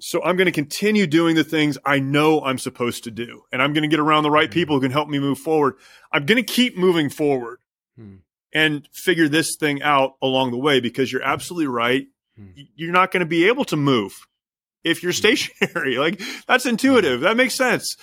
so 0.00 0.22
I'm 0.22 0.36
going 0.36 0.46
to 0.46 0.52
continue 0.52 1.06
doing 1.06 1.36
the 1.36 1.44
things 1.44 1.78
I 1.84 1.98
know 1.98 2.40
I'm 2.42 2.58
supposed 2.58 3.04
to 3.04 3.10
do. 3.10 3.42
And 3.52 3.62
I'm 3.62 3.72
going 3.72 3.82
to 3.82 3.88
get 3.88 4.00
around 4.00 4.22
the 4.24 4.30
right 4.30 4.50
people 4.50 4.76
who 4.76 4.82
can 4.82 4.90
help 4.90 5.08
me 5.08 5.18
move 5.18 5.38
forward. 5.38 5.74
I'm 6.12 6.26
going 6.26 6.36
to 6.36 6.42
keep 6.52 6.76
moving 6.76 7.08
forward 7.10 7.58
Hmm. 7.96 8.16
and 8.52 8.86
figure 8.92 9.26
this 9.28 9.56
thing 9.58 9.82
out 9.82 10.12
along 10.20 10.50
the 10.50 10.58
way 10.58 10.80
because 10.80 11.10
you're 11.10 11.22
absolutely 11.22 11.66
right. 11.68 12.06
Hmm. 12.36 12.48
You're 12.74 12.92
not 12.92 13.10
going 13.10 13.20
to 13.20 13.26
be 13.26 13.46
able 13.48 13.64
to 13.66 13.76
move 13.76 14.12
if 14.84 15.02
you're 15.02 15.12
stationary. 15.14 15.96
like 15.98 16.20
that's 16.46 16.66
intuitive. 16.66 17.20
That 17.22 17.36
makes 17.38 17.54
sense. 17.54 17.96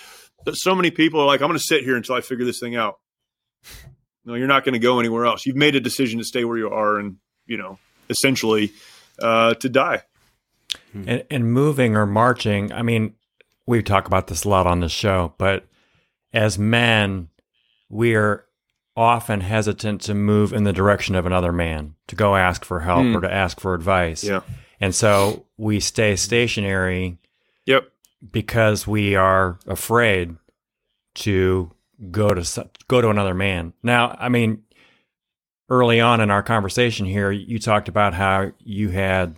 But 0.44 0.54
so 0.54 0.74
many 0.74 0.90
people 0.90 1.20
are 1.20 1.26
like, 1.26 1.40
I'm 1.40 1.48
going 1.48 1.58
to 1.58 1.64
sit 1.64 1.84
here 1.84 1.96
until 1.96 2.16
I 2.16 2.20
figure 2.22 2.44
this 2.44 2.58
thing 2.60 2.74
out. 2.76 2.96
No, 4.26 4.32
you're 4.36 4.46
not 4.48 4.64
going 4.64 4.72
to 4.72 4.78
go 4.78 5.00
anywhere 5.00 5.26
else. 5.26 5.44
You've 5.44 5.54
made 5.54 5.76
a 5.76 5.80
decision 5.80 6.18
to 6.18 6.24
stay 6.24 6.46
where 6.46 6.56
you 6.56 6.70
are 6.70 6.98
and, 6.98 7.16
you 7.44 7.58
know, 7.58 7.78
essentially 8.08 8.72
uh, 9.20 9.52
to 9.56 9.68
die. 9.68 10.00
And, 10.94 11.24
and 11.30 11.52
moving 11.52 11.96
or 11.96 12.06
marching, 12.06 12.72
I 12.72 12.82
mean, 12.82 13.14
we 13.66 13.82
talk 13.82 14.06
about 14.06 14.28
this 14.28 14.44
a 14.44 14.48
lot 14.48 14.66
on 14.66 14.80
the 14.80 14.88
show, 14.88 15.34
but 15.38 15.66
as 16.32 16.58
men, 16.58 17.28
we 17.88 18.14
are 18.14 18.44
often 18.96 19.40
hesitant 19.40 20.00
to 20.02 20.14
move 20.14 20.52
in 20.52 20.64
the 20.64 20.72
direction 20.72 21.14
of 21.14 21.26
another 21.26 21.52
man, 21.52 21.94
to 22.06 22.14
go 22.16 22.36
ask 22.36 22.64
for 22.64 22.80
help 22.80 23.02
Hmm. 23.02 23.16
or 23.16 23.20
to 23.22 23.32
ask 23.32 23.58
for 23.60 23.74
advice. 23.74 24.22
Yeah. 24.22 24.40
And 24.80 24.94
so 24.94 25.46
we 25.56 25.80
stay 25.80 26.14
stationary 26.16 27.18
Yep. 27.66 27.88
because 28.30 28.86
we 28.86 29.14
are 29.16 29.58
afraid 29.66 30.36
to 31.16 31.70
go 32.10 32.34
to 32.34 32.68
go 32.88 33.00
to 33.00 33.08
another 33.08 33.34
man. 33.34 33.72
Now, 33.82 34.16
I 34.20 34.28
mean, 34.28 34.62
early 35.70 36.00
on 36.00 36.20
in 36.20 36.30
our 36.30 36.42
conversation 36.42 37.06
here, 37.06 37.30
you 37.30 37.58
talked 37.58 37.88
about 37.88 38.14
how 38.14 38.52
you 38.58 38.90
had 38.90 39.36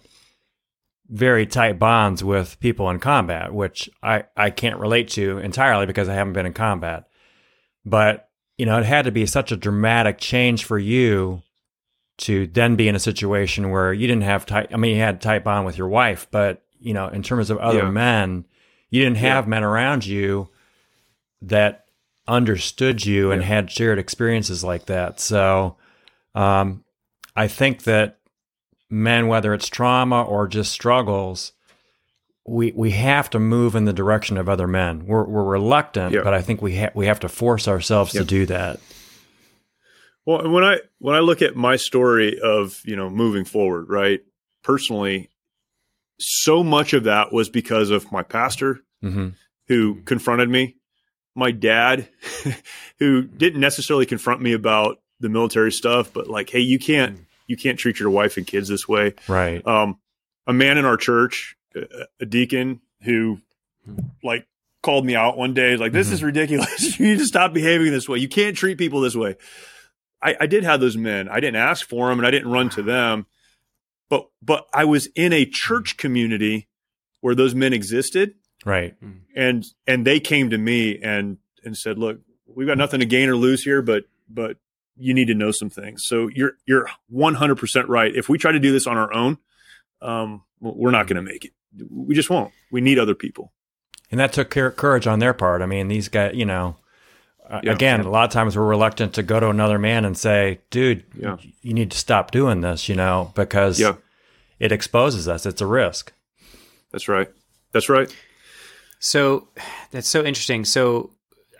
very 1.08 1.46
tight 1.46 1.78
bonds 1.78 2.22
with 2.24 2.58
people 2.60 2.90
in 2.90 2.98
combat, 2.98 3.52
which 3.54 3.88
I 4.02 4.24
I 4.36 4.50
can't 4.50 4.78
relate 4.80 5.08
to 5.10 5.38
entirely 5.38 5.86
because 5.86 6.08
I 6.08 6.14
haven't 6.14 6.32
been 6.32 6.46
in 6.46 6.52
combat. 6.52 7.08
But, 7.84 8.28
you 8.58 8.66
know, 8.66 8.78
it 8.78 8.84
had 8.84 9.04
to 9.04 9.12
be 9.12 9.26
such 9.26 9.52
a 9.52 9.56
dramatic 9.56 10.18
change 10.18 10.64
for 10.64 10.78
you 10.78 11.42
to 12.18 12.46
then 12.48 12.74
be 12.76 12.88
in 12.88 12.96
a 12.96 12.98
situation 13.00 13.70
where 13.70 13.92
you 13.92 14.06
didn't 14.06 14.22
have 14.24 14.46
tight 14.46 14.68
I 14.72 14.76
mean 14.78 14.96
you 14.96 15.02
had 15.02 15.20
tight 15.20 15.44
bond 15.44 15.66
with 15.66 15.76
your 15.78 15.88
wife, 15.88 16.26
but 16.30 16.62
you 16.80 16.92
know, 16.94 17.08
in 17.08 17.22
terms 17.22 17.50
of 17.50 17.58
other 17.58 17.84
Yeah. 17.84 17.90
men, 17.90 18.44
you 18.90 19.02
didn't 19.02 19.16
Yeah. 19.22 19.34
have 19.34 19.46
men 19.48 19.62
around 19.64 20.04
you 20.06 20.48
that 21.42 21.84
understood 22.28 23.04
you 23.06 23.30
and 23.30 23.42
had 23.42 23.70
shared 23.70 23.98
experiences 23.98 24.64
like 24.64 24.86
that. 24.86 25.20
So 25.20 25.76
um, 26.34 26.84
I 27.36 27.46
think 27.48 27.84
that 27.84 28.18
men, 28.90 29.26
whether 29.28 29.52
it's 29.54 29.68
trauma 29.68 30.22
or 30.22 30.46
just 30.48 30.72
struggles, 30.72 31.52
we 32.46 32.72
we 32.72 32.90
have 32.92 33.28
to 33.30 33.38
move 33.40 33.74
in 33.74 33.84
the 33.86 33.92
direction 33.92 34.36
of 34.38 34.48
other 34.48 34.66
men. 34.68 35.06
We're 35.06 35.24
we're 35.24 35.44
reluctant, 35.44 36.12
Yeah. 36.14 36.22
but 36.22 36.34
I 36.34 36.42
think 36.42 36.62
we 36.62 36.76
ha- 36.78 36.90
we 36.94 37.06
have 37.06 37.20
to 37.20 37.28
force 37.28 37.66
ourselves 37.68 38.14
Yeah. 38.14 38.20
to 38.20 38.26
do 38.26 38.46
that. 38.46 38.80
Well, 40.24 40.40
and 40.40 40.52
when 40.52 40.64
I 40.64 40.78
when 40.98 41.14
I 41.14 41.20
look 41.20 41.42
at 41.42 41.56
my 41.56 41.76
story 41.76 42.38
of 42.40 42.80
you 42.84 42.96
know 42.96 43.10
moving 43.10 43.44
forward, 43.44 43.86
right? 43.88 44.20
Personally, 44.62 45.28
so 46.18 46.62
much 46.64 46.92
of 46.92 47.04
that 47.04 47.32
was 47.32 47.48
because 47.48 47.90
of 47.90 48.10
my 48.12 48.22
pastor 48.22 48.80
hmm 49.00 49.28
who 49.68 50.00
confronted 50.02 50.48
me, 50.48 50.76
my 51.34 51.50
dad 51.50 52.08
who 53.00 53.22
didn't 53.22 53.60
necessarily 53.60 54.06
confront 54.06 54.40
me 54.40 54.52
about 54.52 54.98
the 55.18 55.28
military 55.28 55.72
stuff, 55.72 56.12
but 56.12 56.28
like, 56.28 56.48
hey, 56.50 56.60
you 56.60 56.78
can't 56.78 57.25
you 57.46 57.56
can't 57.56 57.78
treat 57.78 57.98
your 58.00 58.10
wife 58.10 58.36
and 58.36 58.46
kids 58.46 58.68
this 58.68 58.88
way. 58.88 59.14
Right. 59.28 59.64
Um, 59.66 59.98
a 60.46 60.52
man 60.52 60.78
in 60.78 60.84
our 60.84 60.96
church, 60.96 61.56
a, 62.20 62.26
deacon 62.26 62.80
who 63.02 63.40
like 64.22 64.46
called 64.82 65.04
me 65.04 65.14
out 65.16 65.36
one 65.36 65.54
day, 65.54 65.76
like, 65.76 65.92
this 65.92 66.08
Mhm. 66.08 66.12
is 66.12 66.22
ridiculous. 66.22 66.98
you 67.00 67.06
need 67.06 67.18
to 67.18 67.26
stop 67.26 67.52
behaving 67.52 67.90
this 67.92 68.08
way. 68.08 68.18
You 68.18 68.28
can't 68.28 68.56
treat 68.56 68.78
people 68.78 69.00
this 69.00 69.16
way. 69.16 69.36
I, 70.22 70.36
I 70.40 70.46
did 70.46 70.64
have 70.64 70.80
those 70.80 70.96
men. 70.96 71.28
I 71.28 71.40
didn't 71.40 71.56
ask 71.56 71.86
for 71.88 72.08
them 72.08 72.18
and 72.18 72.26
I 72.26 72.30
didn't 72.30 72.50
run 72.50 72.68
to 72.70 72.82
them, 72.82 73.26
but, 74.08 74.28
but 74.42 74.66
I 74.72 74.84
was 74.84 75.06
in 75.14 75.32
a 75.32 75.44
church 75.44 75.96
community 75.96 76.68
where 77.20 77.34
those 77.34 77.54
men 77.54 77.72
existed 77.72 78.34
Right. 78.64 78.94
and, 79.34 79.64
and 79.86 80.06
they 80.06 80.20
came 80.20 80.50
to 80.50 80.58
me 80.58 80.98
and, 81.00 81.38
and 81.64 81.76
said, 81.76 81.98
look, 81.98 82.20
we've 82.46 82.66
got 82.66 82.78
nothing 82.78 83.00
to 83.00 83.06
gain 83.06 83.28
or 83.28 83.36
lose 83.36 83.62
here, 83.64 83.82
but, 83.82 84.04
but 84.28 84.56
you 84.98 85.12
need 85.14 85.26
to 85.28 85.34
know 85.34 85.50
some 85.50 85.70
things. 85.70 86.04
So 86.06 86.28
you're, 86.28 86.52
you're 86.66 86.88
100% 87.12 87.88
right. 87.88 88.14
If 88.14 88.28
we 88.28 88.38
try 88.38 88.52
to 88.52 88.58
do 88.60 88.72
this 88.72 88.86
on 88.86 88.96
our 88.96 89.12
own, 89.12 89.38
um, 90.00 90.42
we're 90.60 90.90
not 90.90 91.06
going 91.06 91.16
to 91.16 91.22
make 91.22 91.44
it. 91.44 91.52
We 91.90 92.14
just 92.14 92.30
won't. 92.30 92.52
We 92.70 92.80
need 92.80 92.98
other 92.98 93.14
people. 93.14 93.52
And 94.10 94.20
that 94.20 94.32
took 94.32 94.50
courage 94.50 95.06
on 95.06 95.18
their 95.18 95.34
part. 95.34 95.62
I 95.62 95.66
mean, 95.66 95.88
these 95.88 96.08
guys, 96.08 96.34
you 96.34 96.44
know, 96.46 96.76
uh, 97.48 97.60
Yeah. 97.62 97.72
again, 97.72 98.00
a 98.00 98.08
lot 98.10 98.24
of 98.24 98.30
times 98.30 98.56
we're 98.56 98.64
reluctant 98.66 99.14
to 99.14 99.22
go 99.22 99.38
to 99.40 99.48
another 99.50 99.78
man 99.78 100.04
and 100.04 100.16
say, 100.16 100.60
dude, 100.70 101.04
Yeah. 101.14 101.36
you 101.62 101.74
need 101.74 101.90
to 101.90 101.98
stop 101.98 102.30
doing 102.30 102.60
this, 102.60 102.88
you 102.88 102.94
know, 102.94 103.32
because 103.34 103.78
Yeah. 103.78 103.96
it 104.58 104.72
exposes 104.72 105.28
us. 105.28 105.44
It's 105.44 105.60
a 105.60 105.66
risk. 105.66 106.12
That's 106.92 107.08
right. 107.08 107.28
That's 107.72 107.88
right. 107.88 108.14
So 108.98 109.48
that's 109.90 110.08
so 110.08 110.24
interesting. 110.24 110.64
So 110.64 111.10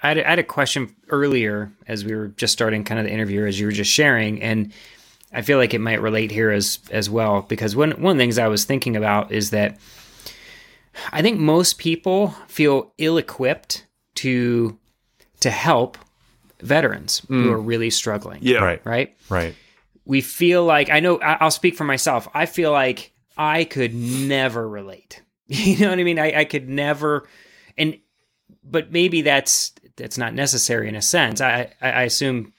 I 0.07 0.09
had, 0.09 0.19
I 0.19 0.31
had 0.31 0.38
a 0.38 0.45
question 0.45 0.95
earlier 1.09 1.73
as 1.88 2.05
we 2.05 2.14
were 2.14 2.29
just 2.29 2.53
starting 2.53 2.85
kind 2.85 3.01
of 3.01 3.07
the 3.07 3.12
interview, 3.12 3.45
as 3.45 3.59
you 3.59 3.66
were 3.66 3.73
just 3.73 3.90
sharing, 3.90 4.40
and 4.40 4.73
I 5.33 5.42
feel 5.42 5.59
like 5.59 5.75
it 5.75 5.81
might 5.81 6.01
relate 6.01 6.31
here 6.31 6.51
as 6.51 6.79
as 6.90 7.11
well 7.11 7.42
because 7.42 7.75
one 7.75 7.90
one 8.01 8.12
of 8.12 8.16
the 8.16 8.23
things 8.23 8.38
I 8.38 8.49
was 8.49 8.64
thinking 8.64 8.97
about 8.97 9.33
is 9.33 9.51
that 9.51 9.77
I 11.12 11.23
think 11.23 11.38
most 11.38 11.79
people 11.79 12.29
feel 12.49 12.92
ill 12.99 13.19
equipped 13.19 13.87
to 14.16 14.79
to 15.40 15.51
help 15.51 15.99
veterans 16.61 17.23
who 17.29 17.47
mm. 17.47 17.53
are 17.53 17.61
really 17.61 17.90
struggling. 17.90 18.38
Yeah. 18.42 18.64
Right. 18.64 18.87
Right 18.87 19.16
Right. 19.29 19.55
we 20.05 20.21
feel 20.21 20.64
like 20.64 20.88
I 20.90 21.01
know 21.01 21.21
I- 21.21 21.38
I'll 21.40 21.51
speak 21.51 21.75
for 21.77 21.85
myself. 21.85 22.29
I 22.33 22.47
feel 22.47 22.73
like 22.73 23.12
I 23.37 23.64
could 23.64 23.95
never 23.95 24.69
relate. 24.69 25.23
You 25.49 25.79
know 25.79 25.90
what 25.90 26.01
I 26.01 26.03
mean? 26.03 26.19
I, 26.19 26.40
I 26.40 26.45
could 26.45 26.69
never, 26.69 27.29
and 27.79 27.99
but 28.64 28.90
maybe 28.90 29.23
that's 29.23 29.73
that's 29.97 30.19
not 30.19 30.35
necessary 30.35 30.89
in 30.89 30.95
a 30.97 31.03
sense. 31.03 31.41
I 31.41 31.73
I, 31.81 31.91
I 31.91 32.03
assume 32.03 32.53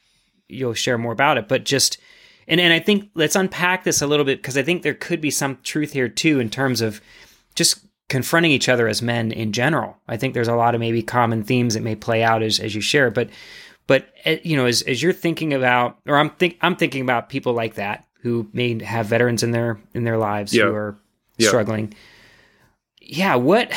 you'll 0.47 0.73
share 0.73 0.97
more 0.97 1.12
about 1.13 1.38
it, 1.38 1.47
but 1.47 1.63
just 1.65 1.97
and 2.47 2.60
and 2.62 2.73
I 2.73 2.80
think 2.80 3.10
let's 3.15 3.36
unpack 3.36 3.84
this 3.84 4.02
a 4.02 4.08
little 4.08 4.26
bit 4.26 4.39
because 4.41 4.58
I 4.58 4.63
think 4.63 4.84
there 4.84 4.93
could 4.93 5.21
be 5.21 5.32
some 5.32 5.58
truth 5.63 5.91
here 5.93 6.10
too 6.10 6.39
in 6.39 6.50
terms 6.50 6.82
of 6.82 7.02
just 7.56 7.80
confronting 8.10 8.52
each 8.52 8.69
other 8.69 8.88
as 8.88 9.02
men 9.02 9.32
in 9.34 9.52
general. 9.52 9.97
I 10.08 10.15
think 10.15 10.34
there's 10.34 10.47
a 10.47 10.56
lot 10.56 10.73
of 10.73 10.80
maybe 10.80 11.04
common 11.04 11.43
themes 11.43 11.73
that 11.73 11.84
may 11.84 11.95
play 11.95 12.23
out 12.23 12.41
as, 12.41 12.60
as 12.60 12.73
you 12.73 12.80
share, 12.82 13.12
but 13.12 13.30
but 13.86 14.08
eh, 14.26 14.39
you 14.43 14.56
know, 14.56 14.65
as, 14.65 14.82
as 14.84 15.02
you're 15.04 15.12
thinking 15.13 15.54
about, 15.54 15.97
or 16.08 16.17
I'm 16.17 16.30
think 16.32 16.58
I'm 16.62 16.76
thinking 16.78 17.02
about 17.02 17.30
people 17.30 17.54
like 17.54 17.76
that 17.76 18.06
who 18.21 18.47
may 18.54 18.82
have 18.84 19.06
veterans 19.08 19.43
in 19.43 19.52
their 19.52 19.80
in 19.93 20.04
their 20.06 20.17
lives 20.17 20.54
Yeah. 20.54 20.65
who 20.65 20.73
are 20.76 20.97
Yeah. 21.38 21.47
struggling. 21.50 21.93
Yeah, 23.02 23.36
what 23.36 23.71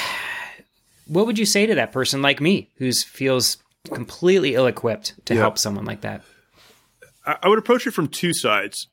what 1.10 1.26
would 1.26 1.38
you 1.38 1.44
say 1.46 1.66
to 1.66 1.74
that 1.74 1.90
person 1.90 2.22
like 2.22 2.40
me 2.40 2.70
who 2.76 2.90
feels 2.92 3.56
completely 3.92 4.54
ill-equipped 4.54 5.26
to 5.26 5.34
Yeah. 5.34 5.40
help 5.40 5.58
someone 5.58 5.84
like 5.84 6.02
that? 6.02 6.22
I, 7.26 7.36
I 7.42 7.48
would 7.48 7.58
approach 7.58 7.86
it 7.86 7.90
from 7.90 8.06
two 8.06 8.32
sides. 8.32 8.86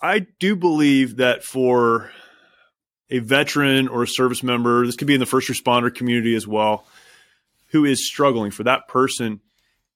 I 0.00 0.20
do 0.38 0.54
believe 0.54 1.16
that 1.16 1.42
for 1.42 2.12
a 3.10 3.18
veteran 3.18 3.88
or 3.88 4.04
a 4.04 4.08
service 4.08 4.42
member, 4.42 4.86
this 4.86 4.96
could 4.96 5.08
be 5.08 5.14
in 5.14 5.20
the 5.20 5.26
first 5.26 5.48
responder 5.48 5.92
community 5.94 6.34
as 6.36 6.46
well, 6.46 6.86
who 7.72 7.84
is 7.84 8.06
struggling, 8.06 8.52
for 8.52 8.62
that 8.64 8.86
person, 8.86 9.40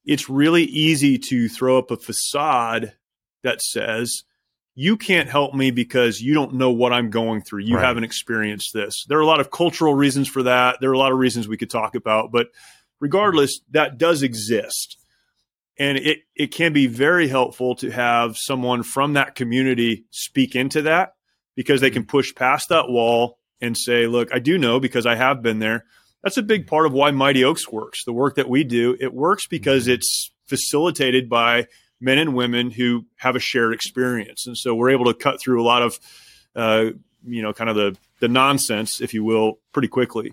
it's 0.05 0.29
really 0.29 0.65
easy 0.65 1.19
to 1.19 1.49
throw 1.49 1.79
up 1.79 1.91
a 1.91 1.97
facade 1.97 2.93
that 3.43 3.63
says, 3.63 4.23
you 4.79 4.97
can't 4.97 5.29
help 5.29 5.55
me 5.55 5.71
because 5.73 6.21
you 6.21 6.35
don't 6.35 6.55
know 6.55 6.71
what 6.71 6.93
I'm 6.93 7.11
going 7.11 7.41
through. 7.41 7.63
You 7.63 7.77
Right. 7.77 7.85
haven't 7.85 8.05
experienced 8.05 8.75
this. 8.75 9.07
There 9.09 9.19
are 9.19 9.23
a 9.23 9.27
lot 9.27 9.41
of 9.41 9.51
cultural 9.51 9.95
reasons 9.95 10.29
for 10.29 10.45
that. 10.45 10.77
There 10.81 10.91
are 10.91 10.95
a 10.95 10.99
lot 10.99 11.13
of 11.13 11.19
reasons 11.19 11.49
we 11.49 11.57
could 11.57 11.71
talk 11.71 11.95
about, 11.95 12.31
but 12.31 12.49
regardless, 13.01 13.61
that 13.71 13.97
does 13.97 14.23
exist 14.23 14.99
and 15.79 15.99
it 15.99 16.21
it 16.35 16.53
can 16.53 16.73
be 16.73 16.87
very 16.87 17.29
helpful 17.29 17.75
to 17.77 17.91
have 17.91 18.37
someone 18.37 18.83
from 18.83 19.15
that 19.15 19.35
community 19.35 20.05
speak 20.11 20.55
into 20.57 20.83
that 20.83 21.15
because 21.55 21.81
they 21.81 21.91
can 21.91 22.03
mm-hmm. 22.03 22.11
push 22.11 22.35
past 22.35 22.69
that 22.69 22.89
wall 22.89 23.39
and 23.61 23.77
say 23.77 24.07
look 24.07 24.29
i 24.33 24.39
do 24.39 24.59
know 24.59 24.81
because 24.81 25.07
i 25.07 25.15
have 25.15 25.43
been 25.43 25.59
there 25.59 25.85
that's 26.23 26.37
a 26.37 26.43
big 26.43 26.67
part 26.67 26.87
of 26.87 26.93
why 26.93 27.11
mighty 27.11 27.45
oaks 27.45 27.71
works 27.71 28.05
the 28.05 28.13
work 28.13 28.37
that 28.37 28.49
we 28.49 28.65
do 28.65 28.97
it 29.01 29.13
works 29.13 29.47
because 29.47 29.85
mm-hmm. 29.85 29.95
it's 29.95 30.33
facilitated 30.47 31.29
by 31.29 31.67
men 32.01 32.19
and 32.19 32.35
women 32.35 32.71
who 32.71 33.07
have 33.17 33.37
a 33.37 33.41
shared 33.41 33.73
experience. 33.73 34.47
And 34.47 34.57
so 34.57 34.75
we're 34.75 34.91
able 34.91 35.07
to 35.07 35.15
cut 35.15 35.41
through 35.41 35.63
a 35.63 35.65
lot 35.65 35.83
of 35.83 35.99
uh, 36.55 36.91
you 37.25 37.43
know 37.43 37.53
kind 37.53 37.71
of 37.71 37.77
the 37.77 37.97
the 38.21 38.29
nonsense 38.29 39.01
if 39.01 39.15
you 39.15 39.25
will 39.25 39.59
pretty 39.73 39.89
quickly. 39.89 40.33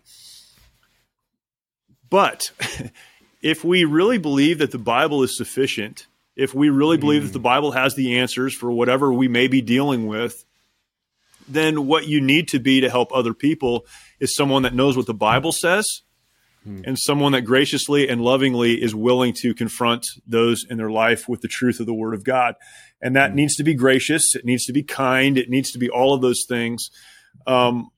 But 2.09 2.51
if 3.41 3.63
we 3.63 3.85
really 3.85 4.17
believe 4.17 4.59
that 4.59 4.71
the 4.71 4.77
Bible 4.77 5.23
is 5.23 5.35
sufficient, 5.35 6.07
if 6.35 6.53
we 6.53 6.69
really 6.69 6.97
believe 6.97 7.23
that 7.23 7.33
the 7.33 7.39
Bible 7.39 7.71
has 7.71 7.95
the 7.95 8.19
answers 8.19 8.53
for 8.53 8.71
whatever 8.71 9.11
we 9.11 9.27
may 9.27 9.47
be 9.47 9.61
dealing 9.61 10.07
with, 10.07 10.45
then 11.47 11.87
what 11.87 12.07
you 12.07 12.21
need 12.21 12.47
to 12.49 12.59
be 12.59 12.81
to 12.81 12.89
help 12.89 13.11
other 13.13 13.33
people 13.33 13.85
is 14.19 14.35
someone 14.35 14.63
that 14.63 14.73
knows 14.73 14.95
what 14.95 15.05
the 15.05 15.13
Bible 15.13 15.51
says 15.51 16.03
Hmm. 16.63 16.81
and 16.85 16.97
someone 16.97 17.33
that 17.33 17.41
graciously 17.41 18.07
and 18.07 18.21
lovingly 18.21 18.81
is 18.81 18.95
willing 18.95 19.33
to 19.41 19.53
confront 19.53 20.05
those 20.25 20.65
in 20.69 20.77
their 20.77 20.89
life 20.89 21.27
with 21.27 21.41
the 21.41 21.49
truth 21.49 21.81
of 21.81 21.85
the 21.85 21.93
Word 21.93 22.13
of 22.13 22.23
God. 22.23 22.55
And 23.01 23.15
that 23.17 23.31
hmm. 23.31 23.37
needs 23.37 23.55
to 23.55 23.63
be 23.63 23.73
gracious, 23.73 24.33
it 24.35 24.45
needs 24.45 24.65
to 24.65 24.73
be 24.73 24.83
kind, 24.83 25.37
it 25.37 25.49
needs 25.49 25.71
to 25.71 25.79
be 25.79 25.89
all 25.89 26.13
of 26.13 26.21
those 26.21 26.45
things. 26.47 26.89
Um, 27.45 27.89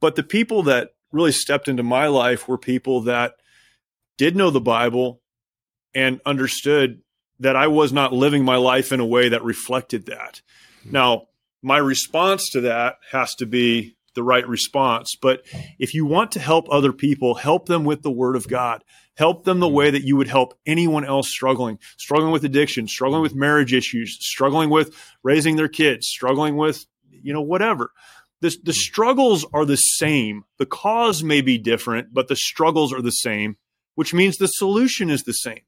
but 0.00 0.16
the 0.16 0.22
people 0.22 0.64
that 0.64 0.90
really 1.10 1.32
stepped 1.32 1.68
into 1.68 1.82
my 1.82 2.08
life 2.08 2.46
were 2.48 2.58
people 2.58 3.02
that 3.02 3.34
did 4.18 4.36
know 4.36 4.50
the 4.50 4.60
Bible 4.60 5.22
and 5.94 6.20
understood 6.26 7.00
that 7.40 7.56
I 7.56 7.68
was 7.68 7.92
not 7.92 8.12
living 8.12 8.44
my 8.44 8.56
life 8.56 8.92
in 8.92 9.00
a 9.00 9.06
way 9.06 9.30
that 9.30 9.42
reflected 9.42 10.06
that. 10.06 10.42
Hmm. 10.82 10.92
Now, 10.92 11.22
my 11.62 11.78
response 11.78 12.50
to 12.50 12.60
that 12.62 12.96
has 13.10 13.34
to 13.36 13.46
be 13.46 13.96
the 14.18 14.22
right 14.24 14.46
response. 14.46 15.14
But 15.14 15.46
if 15.78 15.94
you 15.94 16.04
want 16.04 16.32
to 16.32 16.40
help 16.40 16.66
other 16.70 16.92
people, 16.92 17.36
help 17.36 17.66
them 17.66 17.84
with 17.84 18.02
the 18.02 18.10
Word 18.10 18.36
of 18.36 18.48
God. 18.48 18.84
Help 19.16 19.44
them 19.44 19.60
the 19.60 19.68
way 19.68 19.90
that 19.90 20.04
you 20.04 20.16
would 20.16 20.28
help 20.28 20.58
anyone 20.66 21.04
else 21.04 21.28
struggling, 21.28 21.78
struggling 21.96 22.32
with 22.32 22.44
addiction, 22.44 22.86
struggling 22.86 23.22
with 23.22 23.34
marriage 23.34 23.72
issues, 23.72 24.18
struggling 24.20 24.70
with 24.70 24.94
raising 25.22 25.56
their 25.56 25.68
kids, 25.68 26.06
struggling 26.06 26.56
with, 26.56 26.84
you 27.10 27.32
know, 27.32 27.42
whatever. 27.42 27.92
The, 28.40 28.56
the 28.62 28.72
struggles 28.72 29.46
are 29.52 29.64
the 29.64 29.76
same. 29.76 30.44
The 30.58 30.66
cause 30.66 31.24
may 31.24 31.40
be 31.40 31.58
different, 31.58 32.12
but 32.12 32.28
the 32.28 32.36
struggles 32.36 32.92
are 32.92 33.02
the 33.02 33.10
same 33.10 33.56
which 33.98 34.14
means 34.14 34.36
the 34.36 34.46
solution 34.46 35.10
is 35.10 35.24
the 35.24 35.32
same. 35.32 35.62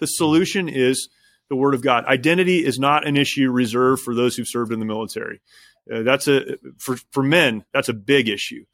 The 0.00 0.06
solution 0.06 0.70
is 0.70 1.10
the 1.50 1.54
Word 1.54 1.74
of 1.74 1.82
God. 1.82 2.06
Identity 2.06 2.64
is 2.64 2.78
not 2.78 3.06
an 3.06 3.14
issue 3.14 3.50
reserved 3.50 4.00
for 4.00 4.14
those 4.14 4.36
who've 4.36 4.48
served 4.48 4.72
in 4.72 4.78
the 4.78 4.86
military. 4.86 5.42
Uh, 5.92 6.02
that's 6.02 6.28
a 6.28 6.56
for 6.78 6.96
for 7.10 7.22
men. 7.22 7.64
That's 7.72 7.88
a 7.88 7.94
big 7.94 8.28
issue. 8.28 8.64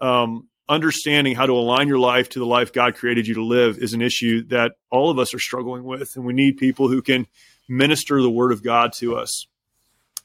Um, 0.00 0.48
understanding 0.68 1.34
how 1.34 1.46
to 1.46 1.52
align 1.52 1.88
your 1.88 1.98
life 1.98 2.28
to 2.30 2.38
the 2.38 2.46
life 2.46 2.72
God 2.72 2.94
created 2.94 3.26
you 3.26 3.34
to 3.34 3.44
live 3.44 3.78
is 3.78 3.94
an 3.94 4.02
issue 4.02 4.46
that 4.48 4.72
all 4.90 5.10
of 5.10 5.18
us 5.18 5.34
are 5.34 5.38
struggling 5.38 5.84
with, 5.84 6.14
and 6.16 6.24
we 6.24 6.32
need 6.32 6.58
people 6.58 6.88
who 6.88 7.02
can 7.02 7.26
minister 7.68 8.20
the 8.20 8.30
Word 8.30 8.52
of 8.52 8.62
God 8.62 8.92
to 8.94 9.16
us. 9.16 9.46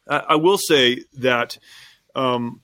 I, 0.08 0.18
I 0.30 0.36
will 0.36 0.58
say 0.58 1.04
that 1.14 1.58
um, 2.16 2.62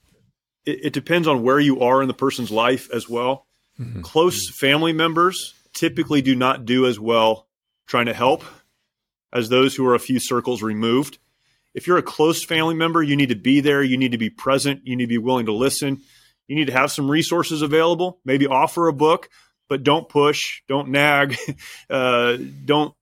it, 0.66 0.86
it 0.86 0.94
depends 0.94 1.28
on 1.28 1.44
where 1.44 1.60
you 1.60 1.82
are 1.82 2.02
in 2.02 2.08
the 2.08 2.14
person's 2.14 2.52
life 2.52 2.90
as 2.94 3.08
well 3.08 3.46
close 4.02 4.50
family 4.50 4.94
members 4.94 5.54
typically 5.74 6.22
do 6.22 6.36
not 6.36 6.66
do 6.66 6.86
as 6.86 7.00
well 7.00 7.48
trying 7.88 8.08
to 8.08 8.14
help 8.14 8.44
as 9.32 9.50
those 9.50 9.76
who 9.76 9.86
are 9.86 9.96
a 9.96 10.00
few 10.00 10.20
circles 10.20 10.62
removed. 10.62 11.18
If 11.74 11.88
you're 11.88 11.98
a 11.98 12.04
close 12.04 12.44
family 12.44 12.76
member, 12.76 13.02
you 13.02 13.16
need 13.16 13.30
to 13.30 13.36
be 13.36 13.62
there, 13.62 13.84
you 13.84 13.98
need 13.98 14.14
to 14.14 14.18
be 14.18 14.30
present, 14.30 14.82
you 14.86 14.96
need 14.96 15.06
to 15.06 15.10
be 15.10 15.18
willing 15.18 15.46
to 15.46 15.54
listen, 15.54 16.02
you 16.48 16.56
need 16.56 16.68
to 16.68 16.74
have 16.74 16.92
some 16.92 17.10
resources 17.10 17.62
available, 17.62 18.20
maybe 18.26 18.48
offer 18.48 18.88
a 18.88 18.94
book, 18.94 19.30
but 19.68 19.84
don't 19.84 20.10
push, 20.10 20.62
don't 20.68 20.90
nag, 20.90 21.38
uh, 21.90 22.38
don't. 22.66 22.94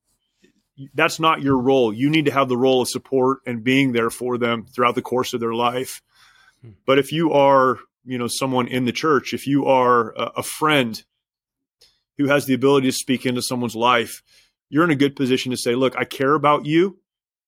That's 0.94 1.20
not 1.20 1.42
your 1.42 1.58
role. 1.58 1.92
You 1.92 2.08
need 2.12 2.26
to 2.26 2.32
have 2.32 2.50
the 2.50 2.58
role 2.58 2.84
of 2.84 2.88
support 2.88 3.40
and 3.48 3.64
being 3.64 3.94
there 3.94 4.12
for 4.12 4.38
them 4.38 4.68
throughout 4.68 4.94
the 4.94 5.02
course 5.02 5.34
of 5.34 5.40
their 5.40 5.56
life. 5.56 6.04
But 6.86 7.00
if 7.00 7.12
you 7.12 7.34
are 7.34 7.80
you 8.08 8.18
know 8.18 8.28
someone 8.28 8.68
in 8.68 8.86
the 8.86 8.92
church 8.92 9.34
if 9.34 9.46
you 9.46 9.66
are 9.66 10.12
a, 10.18 10.32
a 10.38 10.44
friend 10.44 11.04
who 12.18 12.28
has 12.28 12.46
the 12.46 12.56
ability 12.56 12.88
to 12.88 12.98
speak 12.98 13.26
into 13.26 13.42
someone's 13.42 13.76
life 13.76 14.24
you're 14.70 14.86
in 14.86 14.90
a 14.90 14.96
good 14.96 15.16
position 15.16 15.52
to 15.52 15.58
say 15.58 15.76
look 15.76 15.96
i 15.98 16.06
care 16.06 16.34
about 16.34 16.66
you 16.66 16.98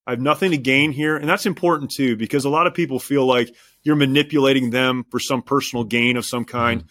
i 0.09 0.13
have 0.13 0.19
nothing 0.19 0.49
to 0.49 0.57
gain 0.57 0.91
here. 0.91 1.15
And 1.15 1.29
that's 1.29 1.45
important 1.45 1.91
too 1.91 2.17
because 2.17 2.43
a 2.43 2.49
lot 2.49 2.65
of 2.65 2.73
people 2.73 2.97
feel 2.97 3.27
like 3.27 3.55
you're 3.83 3.95
manipulating 3.95 4.71
them 4.71 5.05
for 5.11 5.19
some 5.19 5.43
personal 5.43 5.83
gain 5.83 6.17
of 6.17 6.25
some 6.25 6.45
kind. 6.45 6.83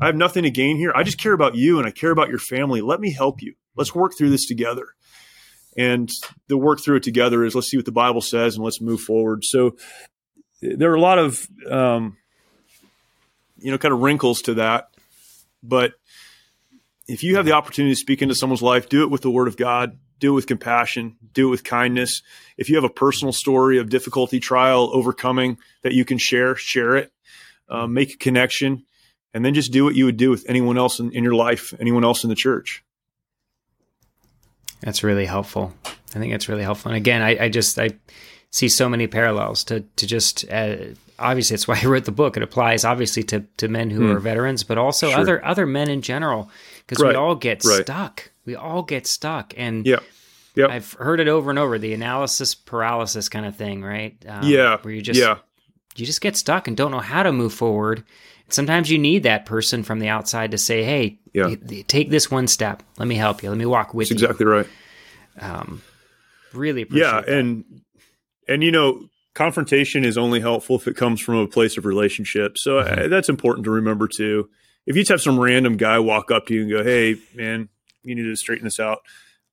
I 0.00 0.06
have 0.06 0.16
nothing 0.16 0.44
to 0.44 0.50
gain 0.50 0.78
here. 0.78 0.90
I 0.94 1.02
just 1.02 1.18
care 1.18 1.34
about 1.34 1.56
you 1.56 1.78
and 1.78 1.86
i 1.86 1.90
care 1.90 2.10
about 2.10 2.30
your 2.30 2.38
family. 2.38 2.80
Let 2.80 3.00
me 3.00 3.12
help 3.12 3.42
you. 3.42 3.52
Let's 3.76 3.94
work 3.94 4.12
through 4.16 4.30
this 4.30 4.46
together. 4.46 4.86
And 5.76 6.10
the 6.46 6.56
work 6.56 6.80
through 6.82 6.96
it 6.96 7.02
together 7.02 7.44
is 7.44 7.54
let's 7.54 7.68
see 7.68 7.76
what 7.76 7.84
the 7.84 7.92
bible 7.92 8.22
says 8.22 8.54
and 8.54 8.64
let's 8.64 8.80
move 8.80 9.02
forward. 9.02 9.44
So 9.44 9.76
there 10.62 10.90
are 10.90 10.96
a 10.96 11.00
lot 11.00 11.18
of 11.18 11.46
um, 11.70 12.16
you 13.58 13.70
know, 13.70 13.76
kind 13.76 13.92
of 13.92 14.00
wrinkles 14.00 14.40
to 14.42 14.54
that. 14.54 14.88
But 15.62 15.92
if 17.08 17.22
you 17.22 17.36
have 17.36 17.44
the 17.44 17.52
opportunity 17.52 17.94
to 17.94 18.00
speak 18.00 18.22
into 18.22 18.34
someone's 18.34 18.62
life, 18.62 18.88
do 18.88 19.02
it 19.02 19.10
with 19.10 19.20
the 19.20 19.30
word 19.30 19.48
of 19.48 19.58
God, 19.58 19.98
do 20.18 20.32
it 20.32 20.34
with 20.34 20.46
compassion, 20.46 21.16
do 21.32 21.48
it 21.48 21.50
with 21.50 21.64
kindness. 21.64 22.22
If 22.56 22.68
you 22.68 22.74
have 22.76 22.84
a 22.84 22.88
personal 22.88 23.32
story 23.32 23.78
of 23.78 23.88
difficulty, 23.88 24.40
trial, 24.40 24.90
overcoming 24.92 25.58
that 25.82 25.92
you 25.92 26.04
can 26.04 26.18
share, 26.18 26.56
share 26.56 26.96
it, 26.96 27.12
um, 27.68 27.92
make 27.94 28.14
a 28.14 28.16
connection, 28.16 28.84
and 29.34 29.44
then 29.44 29.54
just 29.54 29.72
do 29.72 29.84
what 29.84 29.94
you 29.94 30.04
would 30.06 30.16
do 30.16 30.30
with 30.30 30.44
anyone 30.48 30.78
else 30.78 30.98
in, 31.00 31.12
in 31.12 31.22
your 31.22 31.34
life, 31.34 31.72
anyone 31.78 32.04
else 32.04 32.24
in 32.24 32.30
the 32.30 32.34
church. 32.36 32.82
That's 34.80 35.02
really 35.02 35.26
helpful. 35.26 35.72
I 35.86 36.18
think 36.18 36.32
that's 36.32 36.48
really 36.48 36.62
helpful. 36.62 36.90
And 36.90 36.96
again, 36.96 37.20
I, 37.22 37.44
I 37.44 37.48
just 37.48 37.78
I 37.78 37.90
see 38.50 38.68
so 38.68 38.88
many 38.88 39.06
parallels 39.06 39.64
to 39.64 39.80
to 39.96 40.06
just 40.06 40.48
uh, 40.50 40.76
obviously 41.18 41.54
it's 41.54 41.66
why 41.68 41.78
I 41.82 41.86
wrote 41.86 42.04
the 42.04 42.12
book. 42.12 42.36
It 42.36 42.42
applies 42.42 42.84
obviously 42.84 43.22
to 43.24 43.44
to 43.58 43.68
men 43.68 43.90
who 43.90 44.10
are 44.10 44.18
veterans, 44.20 44.62
but 44.64 44.78
also 44.78 45.10
Sure. 45.10 45.18
other 45.18 45.44
other 45.44 45.66
men 45.66 45.90
in 45.90 46.00
general 46.02 46.50
because 46.86 47.02
we 47.04 47.14
all 47.14 47.34
get 47.34 47.64
Right. 47.64 47.82
stuck. 47.82 48.30
We 48.48 48.56
all 48.56 48.82
get 48.82 49.06
stuck, 49.06 49.52
and 49.58 49.84
Yeah. 49.86 49.98
Yep. 50.54 50.70
I've 50.70 50.92
heard 50.94 51.20
it 51.20 51.28
over 51.28 51.50
and 51.50 51.58
over 51.58 51.78
the 51.78 51.92
analysis 51.92 52.54
paralysis 52.54 53.28
kind 53.28 53.44
of 53.44 53.54
thing, 53.56 53.82
right? 53.84 54.16
Um, 54.26 54.42
yeah. 54.42 54.78
where 54.80 54.94
you 54.94 55.02
just 55.02 55.20
yeah. 55.20 55.36
you 55.96 56.06
just 56.06 56.22
get 56.22 56.34
stuck 56.34 56.66
and 56.66 56.74
don't 56.74 56.90
know 56.90 56.98
how 56.98 57.22
to 57.22 57.30
move 57.30 57.52
forward. 57.52 58.04
Sometimes 58.48 58.90
you 58.90 58.96
need 58.98 59.24
that 59.24 59.44
person 59.44 59.82
from 59.82 59.98
the 59.98 60.08
outside 60.08 60.52
to 60.52 60.58
say, 60.58 60.82
"Hey, 60.82 61.18
Yeah. 61.34 61.54
take 61.86 62.08
this 62.08 62.30
one 62.30 62.46
step. 62.48 62.82
Let 62.98 63.06
me 63.06 63.16
help 63.16 63.42
you. 63.42 63.50
Let 63.50 63.58
me 63.58 63.66
walk 63.66 63.92
with 63.92 64.08
That's 64.08 64.22
you." 64.22 64.26
exactly 64.26 64.46
right. 64.46 64.66
Um, 65.38 65.82
really 66.54 66.82
appreciate 66.82 67.06
it. 67.06 67.12
yeah 67.12 67.20
that. 67.20 67.28
and 67.28 67.64
and 68.48 68.64
you 68.64 68.72
know 68.72 69.08
confrontation 69.34 70.04
is 70.04 70.16
only 70.16 70.40
helpful 70.40 70.76
if 70.76 70.88
it 70.88 70.96
comes 70.96 71.20
from 71.20 71.34
a 71.36 71.46
place 71.46 71.76
of 71.76 71.84
relationship 71.84 72.56
so 72.58 72.78
uh, 72.78 73.06
that's 73.08 73.28
important 73.28 73.64
to 73.64 73.70
remember 73.70 74.08
too 74.08 74.48
if 74.86 74.96
you 74.96 75.02
just 75.02 75.10
have 75.10 75.20
some 75.20 75.38
random 75.38 75.76
guy 75.76 75.98
walk 75.98 76.30
up 76.32 76.46
to 76.46 76.54
you 76.54 76.62
and 76.62 76.70
go 76.70 76.82
hey 76.82 77.14
man 77.34 77.68
you 78.08 78.14
need 78.14 78.22
to 78.24 78.36
straighten 78.36 78.64
this 78.64 78.80
out 78.80 79.00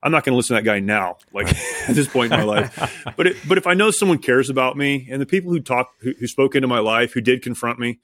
i'm 0.04 0.12
not 0.12 0.24
going 0.24 0.34
to 0.34 0.38
listen 0.38 0.56
to 0.56 0.62
that 0.62 0.66
guy 0.66 0.80
now 0.80 1.18
like 1.34 1.48
at 1.90 1.96
this 1.96 2.08
point 2.08 2.32
in 2.34 2.40
my 2.40 2.46
life 2.46 3.04
but 3.18 3.28
it, 3.28 3.38
but 3.48 3.58
if 3.58 3.68
i 3.68 3.74
know 3.74 3.92
someone 3.92 4.18
cares 4.18 4.50
about 4.50 4.76
me 4.78 5.08
and 5.12 5.22
the 5.22 5.26
people 5.26 5.52
who 5.52 5.60
talk 5.60 5.90
who, 6.02 6.14
who 6.20 6.28
spoke 6.28 6.56
into 6.56 6.68
my 6.68 6.80
life 6.80 7.14
who 7.14 7.22
did 7.22 7.42
confront 7.42 7.80
me 7.80 8.00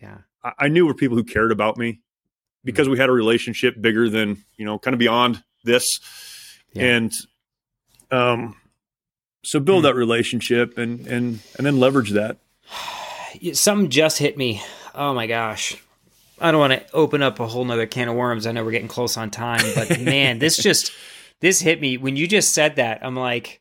Yeah. 0.00 0.18
I, 0.44 0.52
I 0.58 0.68
knew 0.68 0.86
were 0.86 0.94
people 0.94 1.16
who 1.16 1.24
cared 1.24 1.52
about 1.52 1.76
me 1.76 2.00
because 2.64 2.88
we 2.88 2.98
had 2.98 3.08
a 3.08 3.12
relationship 3.12 3.80
bigger 3.80 4.08
than 4.08 4.44
you 4.56 4.64
know, 4.64 4.78
kind 4.78 4.94
of 4.94 4.98
beyond 4.98 5.42
this, 5.64 5.98
Yeah. 6.74 6.84
and 6.96 7.12
um, 8.10 8.56
so 9.44 9.58
build 9.60 9.80
Hmm. 9.82 9.86
that 9.88 9.94
relationship 9.94 10.78
and 10.78 11.06
and 11.06 11.40
and 11.56 11.66
then 11.66 11.78
leverage 11.80 12.10
that. 12.10 12.38
Something 13.54 13.90
just 13.90 14.18
hit 14.18 14.36
me. 14.36 14.62
Oh 14.94 15.14
my 15.14 15.26
gosh. 15.26 15.76
I 16.42 16.50
don't 16.50 16.60
want 16.60 16.72
to 16.72 16.92
open 16.92 17.22
up 17.22 17.40
a 17.40 17.46
whole 17.46 17.64
nother 17.64 17.86
can 17.86 18.08
of 18.08 18.16
worms. 18.16 18.46
I 18.46 18.52
know 18.52 18.64
we're 18.64 18.72
getting 18.72 18.88
close 18.88 19.16
on 19.16 19.30
time, 19.30 19.64
but 19.74 20.00
man, 20.00 20.38
this 20.38 20.56
just 20.56 20.92
this 21.40 21.60
hit 21.60 21.80
me 21.80 21.96
when 21.96 22.16
you 22.16 22.26
just 22.26 22.52
said 22.52 22.76
that. 22.76 23.04
I'm 23.04 23.16
like, 23.16 23.60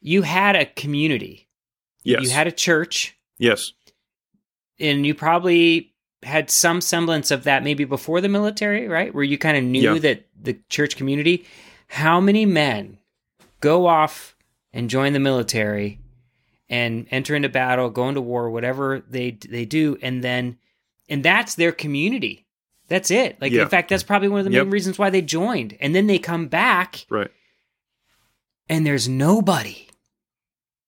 you 0.00 0.22
had 0.22 0.56
a 0.56 0.66
community, 0.66 1.48
Yes, 2.02 2.22
you 2.22 2.30
had 2.30 2.46
a 2.46 2.52
church, 2.52 3.16
yes, 3.38 3.72
and 4.80 5.06
you 5.06 5.14
probably 5.14 5.92
had 6.24 6.50
some 6.50 6.80
semblance 6.80 7.30
of 7.30 7.44
that 7.44 7.62
maybe 7.62 7.84
before 7.84 8.20
the 8.20 8.28
military, 8.28 8.88
right? 8.88 9.14
Where 9.14 9.24
you 9.24 9.38
kind 9.38 9.56
of 9.56 9.62
knew 9.64 9.94
Yeah. 9.94 9.98
that 10.00 10.26
the 10.40 10.58
church 10.68 10.96
community. 10.96 11.44
How 11.88 12.20
many 12.20 12.44
men 12.44 12.98
go 13.60 13.86
off 13.86 14.36
and 14.72 14.90
join 14.90 15.12
the 15.14 15.20
military 15.20 16.00
and 16.68 17.06
enter 17.10 17.34
into 17.34 17.48
battle, 17.48 17.88
go 17.88 18.08
into 18.08 18.20
war, 18.20 18.50
whatever 18.50 19.02
they 19.08 19.30
they 19.48 19.64
do, 19.64 19.96
and 20.02 20.22
then 20.22 20.58
and 21.08 21.24
that's 21.24 21.54
their 21.54 21.72
community. 21.72 22.46
That's 22.88 23.10
it. 23.10 23.36
Like 23.40 23.52
Yeah. 23.52 23.62
in 23.62 23.68
fact, 23.68 23.90
that's 23.90 24.02
probably 24.02 24.28
one 24.28 24.40
of 24.40 24.46
the 24.46 24.52
Yep. 24.52 24.64
main 24.66 24.70
reasons 24.70 24.98
why 24.98 25.10
they 25.10 25.20
joined. 25.22 25.76
And 25.80 25.94
then 25.94 26.06
they 26.06 26.18
come 26.18 26.46
back 26.48 27.04
right. 27.10 27.30
and 28.68 28.86
there's 28.86 29.08
nobody. 29.08 29.86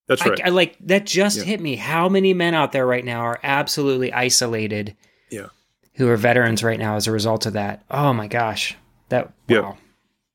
That's 0.07 0.25
right. 0.25 0.41
I, 0.43 0.47
I 0.47 0.49
like 0.49 0.77
that 0.87 1.05
just 1.05 1.37
Yeah. 1.39 1.43
hit 1.45 1.61
me. 1.61 1.75
How 1.75 2.09
many 2.09 2.33
men 2.33 2.53
out 2.53 2.71
there 2.71 2.85
right 2.85 3.05
now 3.05 3.21
are 3.21 3.39
absolutely 3.43 4.11
isolated? 4.11 4.95
Yeah. 5.29 5.47
Who 5.95 6.09
are 6.09 6.17
veterans 6.17 6.63
right 6.63 6.79
now 6.79 6.95
as 6.95 7.07
a 7.07 7.11
result 7.11 7.45
of 7.45 7.53
that? 7.53 7.83
Oh 7.89 8.13
my 8.13 8.27
gosh, 8.27 8.75
that 9.09 9.31
Yeah. 9.47 9.59
wow. 9.61 9.77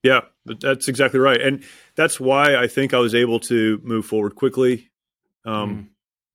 Yeah, 0.03 0.20
but 0.44 0.61
that's 0.61 0.87
exactly 0.87 1.18
right, 1.18 1.40
and 1.40 1.64
that's 1.96 2.20
why 2.20 2.55
I 2.55 2.68
think 2.68 2.94
I 2.94 2.99
was 3.01 3.12
able 3.12 3.40
to 3.40 3.81
move 3.83 4.07
forward 4.07 4.37
quickly, 4.37 4.88
um, 5.44 5.70
Mm. 5.75 5.87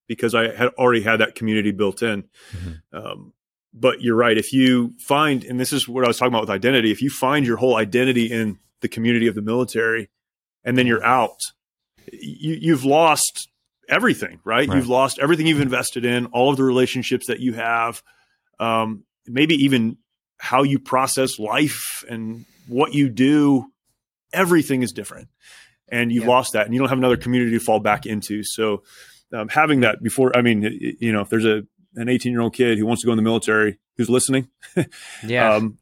because 0.07 0.35
I 0.35 0.53
had 0.53 0.69
already 0.77 1.01
had 1.03 1.21
that 1.21 1.35
community 1.35 1.71
built 1.71 2.03
in. 2.03 2.25
Mhm. 2.51 2.81
Um, 2.91 3.33
but 3.73 4.01
you're 4.01 4.15
right. 4.15 4.37
If 4.37 4.51
you 4.53 4.93
find, 4.99 5.43
and 5.43 5.59
this 5.59 5.71
is 5.73 5.87
what 5.87 6.03
I 6.03 6.07
was 6.07 6.17
talking 6.17 6.33
about 6.33 6.41
with 6.41 6.49
identity, 6.49 6.91
if 6.91 7.01
you 7.01 7.09
find 7.09 7.45
your 7.45 7.57
whole 7.57 7.75
identity 7.77 8.31
in 8.31 8.59
the 8.81 8.87
community 8.87 9.27
of 9.27 9.35
the 9.35 9.41
military, 9.41 10.09
and 10.63 10.77
then 10.77 10.87
you're 10.87 11.03
out, 11.05 11.39
you, 12.11 12.57
you've 12.59 12.83
lost 12.85 13.49
everything, 13.87 14.39
right? 14.43 14.67
Right. 14.67 14.75
You've 14.75 14.87
lost 14.89 15.19
everything 15.19 15.47
you've 15.47 15.61
invested 15.61 16.05
in, 16.05 16.27
all 16.27 16.49
of 16.49 16.57
the 16.57 16.63
relationships 16.63 17.27
that 17.27 17.39
you 17.39 17.53
have, 17.53 18.03
um, 18.59 19.03
maybe 19.25 19.55
even 19.55 19.97
how 20.37 20.63
you 20.63 20.79
process 20.79 21.39
life 21.39 22.03
and 22.09 22.45
what 22.67 22.93
you 22.93 23.09
do. 23.09 23.65
Everything 24.33 24.81
is 24.81 24.91
different, 24.91 25.27
and 25.89 26.11
you've 26.11 26.23
Yeah. 26.23 26.29
lost 26.29 26.53
that, 26.53 26.65
and 26.65 26.73
you 26.73 26.79
don't 26.79 26.89
have 26.89 26.97
another 26.97 27.17
community 27.17 27.51
to 27.51 27.59
fall 27.59 27.79
back 27.79 28.05
into. 28.05 28.43
So, 28.43 28.83
um, 29.33 29.49
having 29.49 29.81
that 29.81 30.01
before, 30.01 30.35
I 30.35 30.41
mean, 30.41 30.61
you 30.99 31.11
know, 31.11 31.21
if 31.21 31.29
there's 31.29 31.45
a 31.45 31.63
an 31.95 32.09
18 32.09 32.31
year 32.31 32.41
old 32.41 32.53
kid 32.53 32.77
who 32.77 32.85
wants 32.85 33.01
to 33.01 33.05
go 33.05 33.11
in 33.11 33.17
the 33.17 33.21
military 33.23 33.77
who's 33.97 34.09
listening, 34.09 34.47
Yeah. 35.25 35.53
um, 35.55 35.77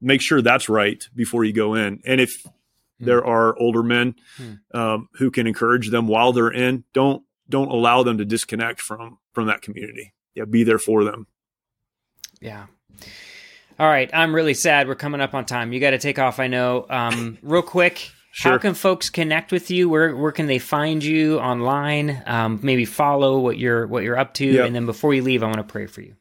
make 0.00 0.20
sure 0.20 0.40
that's 0.42 0.68
right 0.68 1.06
before 1.14 1.44
you 1.44 1.52
go 1.52 1.74
in. 1.74 2.00
And 2.06 2.20
if 2.20 2.42
Hmm. 3.00 3.04
there 3.04 3.24
are 3.24 3.56
older 3.58 3.82
men 3.84 4.16
Hmm. 4.36 4.52
um, 4.76 5.08
who 5.18 5.30
can 5.30 5.46
encourage 5.46 5.90
them 5.90 6.08
while 6.08 6.32
they're 6.32 6.50
in, 6.50 6.82
don't 6.92 7.22
don't 7.48 7.70
allow 7.70 8.02
them 8.02 8.18
to 8.18 8.24
disconnect 8.24 8.80
from 8.80 9.18
from 9.32 9.46
that 9.46 9.62
community. 9.62 10.12
Yeah, 10.34 10.44
be 10.44 10.64
there 10.64 10.78
for 10.80 11.04
them. 11.04 11.26
Yeah. 12.40 12.66
All 13.78 13.86
right. 13.86 14.10
I'm 14.12 14.34
really 14.34 14.54
sad. 14.54 14.88
We're 14.88 14.96
coming 14.96 15.20
up 15.20 15.32
on 15.34 15.44
time. 15.44 15.72
You 15.72 15.78
got 15.80 15.90
to 15.90 15.98
take 15.98 16.18
off. 16.18 16.40
I 16.40 16.48
know. 16.48 16.86
Um, 16.90 17.38
real 17.42 17.62
quick. 17.62 18.10
How 18.34 18.58
can 18.58 18.74
folks 18.74 19.10
connect 19.10 19.52
with 19.52 19.70
you? 19.70 19.88
Where 19.88 20.14
where 20.14 20.32
can 20.32 20.46
they 20.46 20.58
find 20.58 21.02
you 21.02 21.38
online? 21.38 22.22
Um, 22.26 22.60
maybe 22.62 22.84
follow 22.84 23.38
what 23.38 23.58
you're 23.58 23.86
what 23.86 24.04
you're 24.04 24.18
up 24.18 24.34
to. 24.34 24.46
Yeah. 24.46 24.64
And 24.64 24.74
then 24.74 24.86
before 24.86 25.14
you 25.14 25.22
leave, 25.22 25.42
I 25.42 25.46
want 25.46 25.58
to 25.58 25.64
pray 25.64 25.86
for 25.86 26.02
you. 26.02 26.14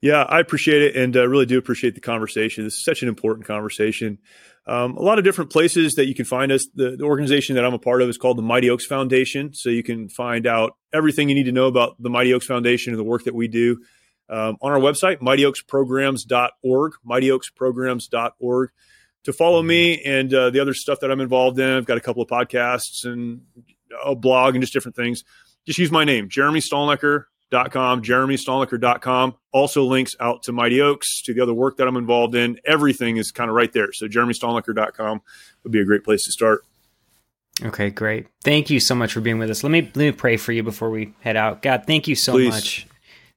Yeah, 0.00 0.22
I 0.24 0.38
appreciate 0.40 0.82
it, 0.82 0.96
and 0.96 1.16
uh, 1.16 1.26
really 1.26 1.46
do 1.46 1.56
appreciate 1.56 1.94
the 1.94 2.00
conversation. 2.00 2.64
This 2.64 2.74
is 2.74 2.84
such 2.84 3.02
an 3.02 3.08
important 3.08 3.46
conversation. 3.46 4.18
Um, 4.66 4.96
a 4.96 5.02
lot 5.02 5.18
of 5.18 5.24
different 5.24 5.50
places 5.50 5.94
that 5.94 6.06
you 6.06 6.14
can 6.14 6.26
find 6.26 6.52
us. 6.52 6.66
The, 6.74 6.96
the 6.96 7.04
organization 7.04 7.54
that 7.56 7.64
I'm 7.64 7.74
a 7.74 7.78
part 7.78 8.02
of 8.02 8.08
is 8.08 8.18
called 8.18 8.36
the 8.36 8.42
Mighty 8.42 8.68
Oaks 8.68 8.84
Foundation, 8.86 9.54
so 9.54 9.70
you 9.70 9.82
can 9.82 10.08
find 10.08 10.46
out 10.46 10.76
everything 10.92 11.28
you 11.30 11.34
need 11.34 11.44
to 11.44 11.52
know 11.52 11.66
about 11.68 12.02
the 12.02 12.10
Mighty 12.10 12.34
Oaks 12.34 12.46
Foundation 12.46 12.92
and 12.92 13.00
the 13.00 13.04
work 13.04 13.24
that 13.24 13.34
we 13.34 13.48
do 13.48 13.78
um, 14.28 14.56
on 14.60 14.72
our 14.72 14.78
website, 14.78 15.20
mightyoaksprograms.org, 15.20 16.92
mightyoaksprograms.org. 17.06 18.70
To 19.24 19.32
follow 19.32 19.62
me 19.62 20.02
and 20.04 20.32
uh, 20.32 20.50
the 20.50 20.60
other 20.60 20.74
stuff 20.74 21.00
that 21.00 21.10
I'm 21.10 21.20
involved 21.20 21.58
in, 21.58 21.70
I've 21.70 21.86
got 21.86 21.96
a 21.96 22.00
couple 22.00 22.22
of 22.22 22.28
podcasts 22.28 23.04
and 23.04 23.40
a 24.04 24.14
blog 24.14 24.54
and 24.54 24.62
just 24.62 24.72
different 24.72 24.96
things. 24.96 25.24
Just 25.66 25.78
use 25.78 25.90
my 25.90 26.04
name, 26.04 26.28
Jeremy 26.28 26.60
Stalnecker 26.60 27.24
com, 27.50 28.02
jeremystalnecker.com. 28.02 29.34
Also 29.52 29.84
links 29.84 30.16
out 30.20 30.42
to 30.44 30.52
Mighty 30.52 30.80
Oaks, 30.80 31.22
to 31.22 31.34
the 31.34 31.40
other 31.40 31.54
work 31.54 31.76
that 31.76 31.86
I'm 31.86 31.96
involved 31.96 32.34
in. 32.34 32.58
Everything 32.64 33.16
is 33.16 33.30
kind 33.30 33.48
of 33.48 33.56
right 33.56 33.72
there. 33.72 33.92
So 33.92 34.06
jeremystalnecker.com 34.06 35.22
would 35.62 35.72
be 35.72 35.80
a 35.80 35.84
great 35.84 36.04
place 36.04 36.24
to 36.24 36.32
start. 36.32 36.64
Okay, 37.62 37.90
great. 37.90 38.26
Thank 38.42 38.68
you 38.70 38.80
so 38.80 38.94
much 38.94 39.12
for 39.12 39.20
being 39.20 39.38
with 39.38 39.48
us. 39.48 39.62
Let 39.62 39.70
me 39.70 39.82
let 39.82 39.96
me 39.96 40.12
pray 40.12 40.36
for 40.36 40.50
you 40.50 40.64
before 40.64 40.90
we 40.90 41.14
head 41.20 41.36
out. 41.36 41.62
God, 41.62 41.84
thank 41.86 42.08
you 42.08 42.16
so 42.16 42.32
Please. 42.32 42.48
much. 42.48 42.86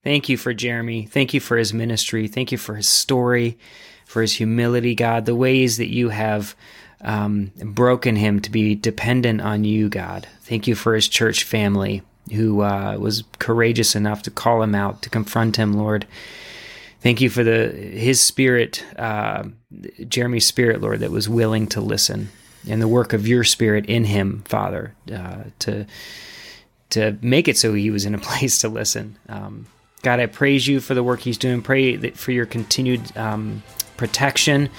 Thank 0.04 0.28
you 0.28 0.38
for 0.38 0.54
Jeremy. 0.54 1.06
Thank 1.06 1.36
you 1.36 1.40
for 1.40 1.56
his 1.56 1.72
ministry. 1.72 2.28
Thank 2.28 2.52
you 2.52 2.58
for 2.58 2.76
his 2.76 2.90
story, 2.90 3.60
for 4.08 4.22
his 4.22 4.34
humility, 4.34 4.96
God. 4.96 5.26
The 5.26 5.36
ways 5.36 5.78
that 5.78 5.94
you 5.94 6.10
have 6.10 6.56
um, 7.02 7.52
broken 7.58 8.16
him 8.16 8.40
to 8.42 8.50
be 8.50 8.74
dependent 8.74 9.42
on 9.42 9.64
you, 9.64 9.90
God. 9.90 10.28
Thank 10.42 10.68
you 10.68 10.76
for 10.76 10.96
his 10.96 11.08
church 11.08 11.44
family 11.44 12.02
who 12.34 12.62
uh, 12.62 12.98
was 13.00 13.24
courageous 13.40 13.96
enough 13.96 14.24
to 14.24 14.32
call 14.32 14.62
him 14.62 14.76
out, 14.76 15.02
to 15.04 15.10
confront 15.10 15.56
him, 15.56 15.74
Lord. 15.74 16.06
Thank 17.02 17.22
you 17.22 17.30
for 17.30 17.44
the 17.44 17.70
his 17.70 18.20
spirit, 18.20 18.84
uh, 18.98 19.44
Jeremy's 20.08 20.46
spirit, 20.46 20.82
Lord, 20.82 21.00
that 21.02 21.12
was 21.12 21.30
willing 21.30 21.68
to 21.68 21.82
listen, 21.82 22.30
and 22.68 22.82
the 22.82 22.88
work 22.88 23.14
of 23.14 23.28
your 23.28 23.44
spirit 23.44 23.86
in 23.86 24.06
him, 24.06 24.44
Father, 24.46 24.94
uh, 25.14 25.44
to 25.60 25.86
to 26.90 27.18
make 27.22 27.48
it 27.48 27.58
so 27.58 27.74
he 27.74 27.92
was 27.92 28.06
in 28.06 28.16
a 28.16 28.20
place 28.20 28.60
to 28.60 28.70
listen. 28.70 29.18
Um, 29.30 29.68
God, 30.02 30.20
I 30.20 30.26
praise 30.26 30.68
you 30.68 30.80
for 30.80 30.94
the 30.94 31.04
work 31.04 31.22
he's 31.22 31.38
doing. 31.38 31.62
Pray 31.62 31.98
for 32.12 32.32
your 32.32 32.46
continued 32.46 33.16
um, 33.16 33.64
protection 33.98 34.70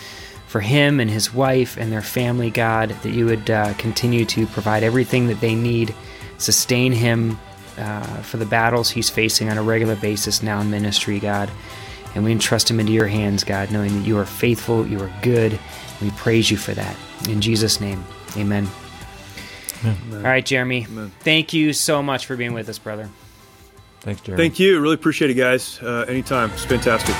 for 0.47 0.61
him 0.61 0.99
and 0.99 1.11
his 1.11 1.33
wife 1.35 1.77
and 1.77 1.93
their 1.93 2.03
family, 2.03 2.51
God, 2.51 2.91
that 3.03 3.11
you 3.11 3.27
would 3.27 3.51
uh, 3.51 3.75
continue 3.75 4.25
to 4.27 4.47
provide 4.47 4.83
everything 4.83 5.27
that 5.27 5.41
they 5.41 5.55
need, 5.55 5.95
sustain 6.39 6.93
him 6.93 7.39
uh, 7.77 8.23
for 8.23 8.39
the 8.39 8.47
battles 8.47 8.91
he's 8.91 9.11
facing 9.11 9.51
on 9.51 9.59
a 9.59 9.63
regular 9.63 9.97
basis 9.97 10.43
now 10.43 10.61
in 10.61 10.71
ministry, 10.71 11.19
God. 11.21 11.51
And 12.15 12.25
we 12.25 12.33
entrust 12.33 12.71
him 12.71 12.81
into 12.81 12.93
your 12.93 13.07
hands, 13.07 13.45
God, 13.45 13.71
knowing 13.71 13.95
that 13.95 14.07
you 14.07 14.19
are 14.19 14.25
faithful, 14.25 14.87
you 14.87 15.01
are 15.01 15.13
good. 15.23 15.59
We 16.01 16.11
praise 16.13 16.51
you 16.51 16.57
for 16.57 16.73
that. 16.73 16.97
In 17.29 17.41
Jesus' 17.41 17.81
name, 17.81 18.03
amen. 18.37 18.69
All 19.85 20.19
right, 20.19 20.45
Jeremy. 20.45 20.87
Amen. 20.89 21.13
Thank 21.21 21.53
you 21.53 21.73
so 21.73 22.03
much 22.03 22.27
for 22.27 22.37
being 22.37 22.53
with 22.53 22.69
us, 22.69 22.79
brother. 22.79 23.09
Thanks, 24.01 24.21
Jeremy. 24.23 24.43
Thank 24.43 24.59
you. 24.59 24.81
Really 24.81 24.95
appreciate 24.95 25.31
it, 25.31 25.35
guys. 25.35 25.79
Uh, 25.81 26.05
anytime. 26.09 26.51
It's 26.51 26.65
fantastic. 26.65 27.15